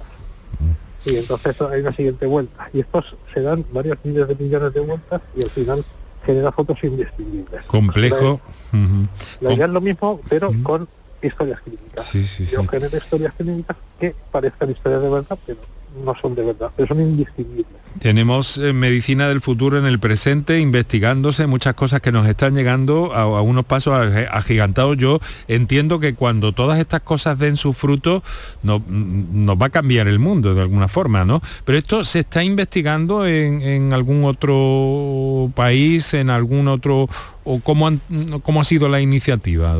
y 1.05 1.17
entonces 1.17 1.59
hay 1.61 1.81
una 1.81 1.95
siguiente 1.95 2.25
vuelta 2.25 2.69
y 2.73 2.79
estos 2.81 3.15
se 3.33 3.41
dan 3.41 3.65
varios 3.71 3.97
miles 4.03 4.27
de 4.27 4.35
millones 4.35 4.73
de 4.73 4.79
vueltas 4.81 5.21
y 5.35 5.43
al 5.43 5.49
final 5.49 5.83
genera 6.25 6.51
fotos 6.51 6.83
indistinguibles 6.83 7.63
Complejo. 7.65 8.39
La 9.39 9.53
idea 9.53 9.65
es 9.65 9.71
lo 9.71 9.81
mismo, 9.81 10.19
pero 10.29 10.51
con 10.63 10.87
historias 11.21 11.61
clínicas. 11.61 12.05
Sí, 12.05 12.25
sí, 12.25 12.45
sí. 12.45 12.55
Yo 12.55 12.65
genero 12.67 12.97
historias 12.97 13.33
clínicas 13.33 13.77
que 13.99 14.15
parezcan 14.31 14.71
historias 14.71 15.01
de 15.01 15.09
verdad, 15.09 15.37
pero 15.45 15.59
no 16.05 16.13
son 16.21 16.35
de 16.35 16.43
verdad, 16.45 16.69
pero 16.75 16.87
son 16.87 17.01
indistinguibles. 17.01 17.65
Tenemos 17.99 18.57
eh, 18.57 18.71
medicina 18.71 19.27
del 19.27 19.41
futuro 19.41 19.77
en 19.77 19.85
el 19.85 19.99
presente, 19.99 20.59
investigándose 20.61 21.45
muchas 21.45 21.73
cosas 21.73 21.99
que 21.99 22.13
nos 22.13 22.25
están 22.25 22.55
llegando 22.55 23.13
a, 23.13 23.23
a 23.23 23.41
unos 23.41 23.65
pasos 23.65 23.93
ag- 23.93 24.29
agigantados. 24.31 24.95
Yo 24.95 25.19
entiendo 25.49 25.99
que 25.99 26.13
cuando 26.15 26.53
todas 26.53 26.79
estas 26.79 27.01
cosas 27.01 27.37
den 27.37 27.57
sus 27.57 27.75
frutos, 27.75 28.23
no- 28.63 28.79
mm, 28.79 29.45
nos 29.45 29.61
va 29.61 29.65
a 29.65 29.69
cambiar 29.69 30.07
el 30.07 30.19
mundo 30.19 30.55
de 30.55 30.61
alguna 30.61 30.87
forma, 30.87 31.25
¿no? 31.25 31.41
Pero 31.65 31.77
esto 31.77 32.05
se 32.05 32.19
está 32.19 32.43
investigando 32.45 33.27
en, 33.27 33.61
en 33.61 33.91
algún 33.91 34.23
otro 34.23 35.51
país, 35.55 36.13
en 36.13 36.29
algún 36.29 36.67
otro... 36.67 37.09
¿O 37.43 37.59
cómo, 37.59 37.87
han- 37.87 37.99
cómo 38.43 38.61
ha 38.61 38.63
sido 38.63 38.87
la 38.87 39.01
iniciativa, 39.01 39.75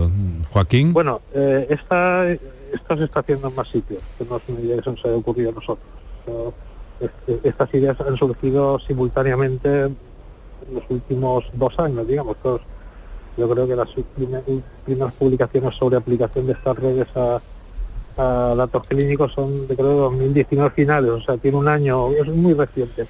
Joaquín? 0.50 0.94
Bueno, 0.94 1.22
eh, 1.34 1.68
esta, 1.70 2.26
se 2.26 3.04
está 3.04 3.20
haciendo 3.20 3.50
en 3.50 3.56
más 3.56 3.68
sitios, 3.68 4.00
que 4.18 4.26
no 4.26 4.38
es 4.38 4.44
una 4.48 4.60
idea 4.62 4.78
que 4.78 4.84
se 4.84 4.90
nos 4.90 5.06
haya 5.06 5.16
ocurrido 5.16 5.52
a 5.52 5.54
nosotros. 5.54 5.86
So, 6.26 6.54
este- 7.00 7.48
estas 7.48 7.74
ideas 7.74 8.00
han 8.02 8.16
surgido 8.18 8.80
simultáneamente 8.80 9.84
en 9.86 9.96
los 10.74 10.84
últimos 10.90 11.46
dos 11.54 11.78
años, 11.80 12.08
digamos. 12.08 12.38
Todos- 12.38 12.62
yo 13.38 13.50
creo 13.50 13.68
que 13.68 13.76
las 13.76 13.90
primer- 14.16 14.44
primeras 14.86 15.14
publicaciones 15.14 15.76
sobre 15.76 15.98
aplicación 15.98 16.48
de 16.48 16.54
estas 16.54 16.78
redes 16.78 17.08
a, 17.16 17.40
a 18.18 18.56
datos 18.56 18.86
clínicos 18.88 19.32
son 19.34 19.68
de 19.68 19.76
creo 19.76 19.90
de 19.90 19.96
2019 19.96 20.70
finales, 20.72 21.12
o 21.12 21.22
sea, 21.22 21.38
tiene 21.38 21.58
un 21.58 21.68
año, 21.68 22.12
es 22.12 22.28
muy 22.28 22.54
reciente. 22.54 23.08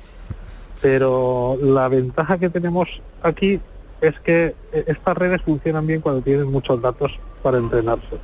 Pero 0.81 1.57
la 1.61 1.87
ventaja 1.89 2.37
que 2.37 2.49
tenemos 2.49 3.01
aquí 3.21 3.59
es 3.99 4.19
que 4.21 4.55
eh, 4.73 4.83
estas 4.87 5.17
redes 5.17 5.41
funcionan 5.43 5.85
bien 5.85 6.01
cuando 6.01 6.21
tienen 6.21 6.51
muchos 6.51 6.81
datos 6.81 7.19
para 7.43 7.57
entrenarse. 7.57 8.17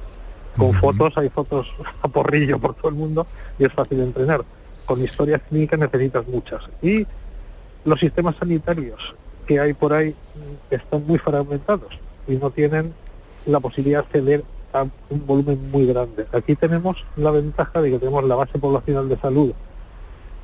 Con 0.58 0.73
fotos 0.73 1.13
hay 1.17 1.30
fotos 1.30 1.67
a 2.02 2.08
porrillo 2.08 2.58
por 2.58 2.73
todo 2.73 2.89
el 2.89 2.95
mundo 2.95 3.28
y 3.60 3.65
es 3.65 3.73
fácil 3.73 4.00
entrenar. 4.02 4.43
Con 4.88 5.04
historias 5.04 5.41
clínicas 5.47 5.80
necesitas 5.80 6.28
muchas. 6.28 6.63
Y 6.82 7.06
los 7.86 8.00
sistemas 8.00 8.36
sanitarios 8.38 9.13
que 9.45 9.60
hay 9.60 9.73
por 9.73 9.93
ahí 9.93 10.15
están 10.71 11.06
muy 11.06 11.19
fragmentados 11.19 12.00
y 12.28 12.36
no 12.38 12.50
tienen 12.50 12.93
la 13.45 13.60
posibilidad 13.60 14.00
de 14.00 14.06
acceder 14.06 14.43
a 14.73 14.84
un 14.84 15.28
volumen 15.28 15.71
muy 15.71 15.86
grande. 15.86 16.26
Aquí 16.34 16.56
tenemos 16.56 17.06
la 17.15 17.32
ventaja 17.32 17.82
de 17.82 17.91
que 17.91 18.00
tenemos 18.00 18.23
la 18.23 18.36
base 18.36 18.58
poblacional 18.60 19.08
de 19.08 19.17
salud, 19.17 19.54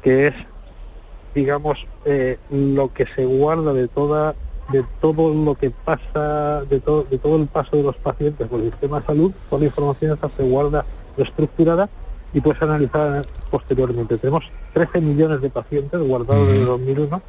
que 0.02 0.28
es, 0.28 0.36
digamos, 1.34 1.88
eh, 2.06 2.38
lo 2.52 2.94
que 2.94 3.06
se 3.08 3.26
guarda 3.26 3.74
de 3.74 3.88
toda 3.88 4.36
de 4.72 4.86
todo 5.02 5.34
lo 5.34 5.56
que 5.56 5.72
pasa, 5.72 6.64
de 6.64 6.80
todo, 6.80 7.04
de 7.04 7.18
todo 7.18 7.36
el 7.36 7.48
paso 7.48 7.76
de 7.76 7.84
los 7.84 7.98
pacientes 7.98 8.48
por 8.48 8.62
el 8.62 8.72
sistema 8.72 9.02
de 9.02 9.06
salud, 9.06 9.32
toda 9.50 9.60
la 9.60 9.66
información 9.66 10.18
esa 10.18 10.30
se 10.38 10.44
guarda 10.44 10.86
estructurada 11.18 11.90
y 12.34 12.42
puede 12.42 12.60
ser 12.60 12.70
analizada 12.70 13.24
posteriormente. 13.50 14.18
Tenemos 14.18 14.50
13 14.74 15.02
millones 15.02 15.42
de 15.42 15.50
pacientes 15.50 16.00
guardados 16.00 16.48
desde 16.48 16.66
2001 16.66 17.22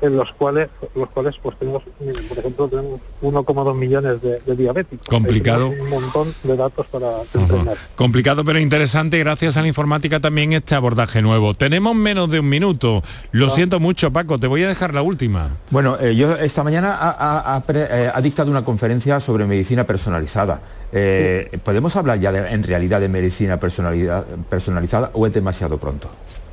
en 0.00 0.16
los 0.16 0.32
cuales 0.32 0.68
los 0.94 1.08
cuales 1.10 1.34
pues 1.42 1.58
tenemos 1.58 1.82
miren, 2.00 2.26
por 2.28 2.38
ejemplo 2.38 2.68
tenemos 2.68 3.00
1,2 3.22 3.74
millones 3.74 4.20
de, 4.22 4.40
de 4.40 4.56
diabéticos 4.56 5.06
Complicado. 5.06 5.68
un 5.68 5.88
montón 5.90 6.34
de 6.42 6.56
datos 6.56 6.86
para 6.88 7.06
entrenar 7.34 7.74
Complicado 7.96 8.44
pero 8.44 8.58
interesante, 8.58 9.18
gracias 9.18 9.56
a 9.56 9.62
la 9.62 9.68
informática 9.68 10.20
también 10.20 10.52
este 10.52 10.74
abordaje 10.74 11.22
nuevo. 11.22 11.54
Tenemos 11.54 11.94
menos 11.94 12.30
de 12.30 12.40
un 12.40 12.48
minuto. 12.48 13.02
Lo 13.32 13.48
siento 13.50 13.80
mucho, 13.80 14.10
Paco, 14.12 14.38
te 14.38 14.46
voy 14.46 14.62
a 14.64 14.68
dejar 14.68 14.92
la 14.94 15.02
última. 15.02 15.50
Bueno, 15.70 15.96
eh, 16.00 16.14
yo 16.14 16.34
esta 16.36 16.62
mañana 16.62 16.94
ha, 16.94 17.10
ha- 17.10 17.56
ha 17.56 17.60
pre- 17.62 17.86
eh, 17.90 18.10
ha 18.14 18.20
dictado 18.20 18.50
una 18.50 18.64
conferencia 18.64 19.18
sobre 19.20 19.46
medicina 19.46 19.84
personalizada. 19.84 20.60
Eh, 20.92 21.58
¿Podemos 21.64 21.96
hablar 21.96 22.18
ya 22.20 22.32
de- 22.32 22.50
en 22.50 22.62
realidad 22.62 23.00
de 23.00 23.08
medicina 23.08 23.58
personalidad- 23.58 24.24
personalizada 24.48 25.10
o 25.14 25.26
es 25.26 25.32
demasiado 25.32 25.78
pronto? 25.78 26.08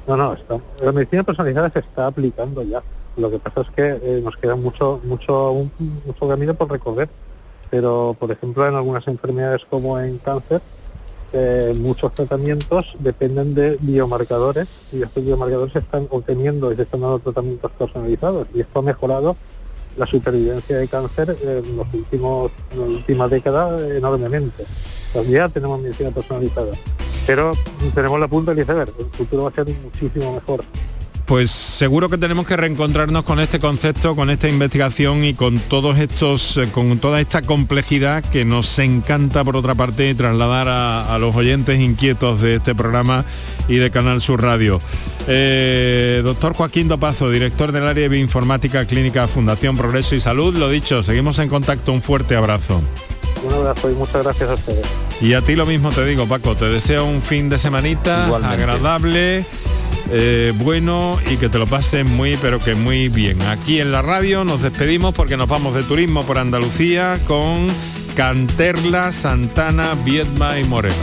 No, 0.07 0.17
no, 0.17 0.33
está, 0.33 0.59
la 0.81 0.91
medicina 0.91 1.23
personalizada 1.23 1.69
se 1.69 1.79
está 1.79 2.07
aplicando 2.07 2.61
ya. 2.63 2.81
Lo 3.15 3.29
que 3.31 3.39
pasa 3.39 3.61
es 3.61 3.69
que 3.75 3.99
eh, 4.01 4.21
nos 4.23 4.35
queda 4.37 4.55
mucho, 4.55 4.99
mucho, 5.03 5.51
un- 5.51 5.71
mucho 6.05 6.27
camino 6.27 6.53
por 6.55 6.69
recorrer. 6.71 7.07
Pero, 7.69 8.15
por 8.19 8.29
ejemplo, 8.31 8.67
en 8.67 8.75
algunas 8.75 9.07
enfermedades 9.07 9.61
como 9.69 9.99
en 9.99 10.17
cáncer, 10.19 10.61
eh, 11.31 11.73
muchos 11.75 12.13
tratamientos 12.13 12.93
dependen 12.99 13.55
de 13.55 13.77
biomarcadores 13.79 14.67
y 14.91 15.01
estos 15.01 15.23
biomarcadores 15.25 15.73
se 15.73 15.79
están 15.79 16.07
obteniendo 16.11 16.71
y 16.71 16.75
se 16.75 16.83
están 16.83 17.01
dando 17.01 17.17
tratamientos 17.19 17.71
personalizados 17.71 18.47
y 18.53 18.59
esto 18.61 18.79
ha 18.79 18.83
mejorado 18.83 19.35
la 19.97 20.05
supervivencia 20.05 20.77
de 20.77 20.87
cáncer 20.87 21.35
en 21.41 21.75
los 21.77 21.91
últimos 21.91 22.51
en 22.73 22.79
la 22.79 22.85
última 22.85 23.27
década 23.27 23.79
enormemente. 23.95 24.63
Ya 25.21 25.47
tenemos 25.49 25.80
medicina 25.82 26.10
personalizada, 26.12 26.73
pero 27.28 27.54
tenemos 27.93 28.19
la 28.19 28.28
punta 28.28 28.54
del 28.54 28.63
iceberg. 28.63 28.91
El 28.97 29.06
futuro 29.06 29.43
va 29.43 29.49
a 29.49 29.54
ser 29.54 29.67
muchísimo 29.67 30.34
mejor. 30.34 30.63
Pues 31.26 31.52
seguro 31.52 32.10
que 32.10 32.17
tenemos 32.17 32.45
que 32.45 32.58
reencontrarnos 32.58 33.23
con 33.23 33.39
este 33.39 33.58
concepto, 33.58 34.13
con 34.13 34.30
esta 34.30 34.49
investigación 34.49 35.23
y 35.23 35.34
con 35.34 35.58
todos 35.58 35.97
estos, 35.97 36.58
eh, 36.58 36.67
con 36.69 36.99
toda 36.99 37.21
esta 37.21 37.41
complejidad 37.41 38.21
que 38.26 38.43
nos 38.43 38.78
encanta 38.78 39.41
por 39.45 39.56
otra 39.56 39.73
parte 39.73 40.13
trasladar 40.15 40.67
a, 40.67 41.15
a 41.15 41.17
los 41.19 41.34
oyentes 41.34 41.80
inquietos 41.80 42.41
de 42.41 42.56
este 42.56 42.76
programa 42.76 43.23
y 43.69 43.78
de 43.78 43.89
Canal 43.89 44.19
Sur 44.19 44.41
Radio. 44.41 44.82
Eh, 45.28 46.19
doctor 46.26 46.54
Joaquín 46.54 46.89
Dopazo, 46.89 47.30
director 47.30 47.71
del 47.71 47.88
área 47.88 48.04
de 48.04 48.10
bioinformática 48.10 48.86
clínica 48.86 49.30
Fundación 49.30 49.78
Progreso 49.78 50.15
y 50.15 50.19
Salud, 50.19 50.54
lo 50.56 50.69
dicho, 50.69 51.04
seguimos 51.04 51.39
en 51.39 51.47
contacto, 51.47 51.93
un 51.93 52.02
fuerte 52.02 52.36
abrazo. 52.36 52.82
Un 53.43 53.53
abrazo 53.53 53.91
y 53.91 53.93
muchas 53.95 54.23
gracias 54.23 54.49
a 54.49 54.53
ustedes. 54.53 54.86
Y 55.21 55.34
a 55.34 55.41
ti 55.41 55.56
lo 55.56 55.65
mismo 55.65 55.91
te 55.91 56.06
digo, 56.06 56.25
Paco, 56.27 56.56
te 56.56 56.65
deseo 56.65 57.06
un 57.06 57.21
fin 57.21 57.49
de 57.49 57.58
semanita 57.58 58.23
Igualmente. 58.25 58.63
agradable, 58.63 59.45
eh, 60.12 60.53
bueno 60.58 61.17
y 61.29 61.38
que 61.38 61.49
te 61.49 61.60
lo 61.60 61.67
pases 61.67 62.06
muy, 62.06 62.38
pero 62.38 62.60
que 62.60 62.75
muy 62.75 63.10
bien. 63.10 63.41
Aquí 63.43 63.79
en 63.79 63.91
la 63.91 64.01
radio 64.01 64.43
nos 64.43 64.62
despedimos 64.62 65.13
porque 65.13 65.38
nos 65.38 65.47
vamos 65.49 65.75
de 65.75 65.84
turismo 65.84 66.23
por 66.23 66.38
Andalucía 66.38 67.17
con 67.27 67.67
Canterla, 68.15 69.12
Santana, 69.12 69.95
Viedma 70.03 70.60
y 70.60 70.63
Moreno. 70.65 70.95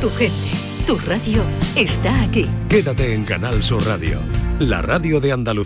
Tu 0.00 0.10
gente, 0.10 0.50
tu 0.86 0.96
radio 0.98 1.42
está 1.74 2.22
aquí. 2.22 2.46
Quédate 2.68 3.12
en 3.12 3.24
Canal 3.24 3.60
Sur 3.60 3.84
Radio, 3.84 4.20
la 4.60 4.82
radio 4.82 5.18
de 5.20 5.32
Andalucía. 5.32 5.54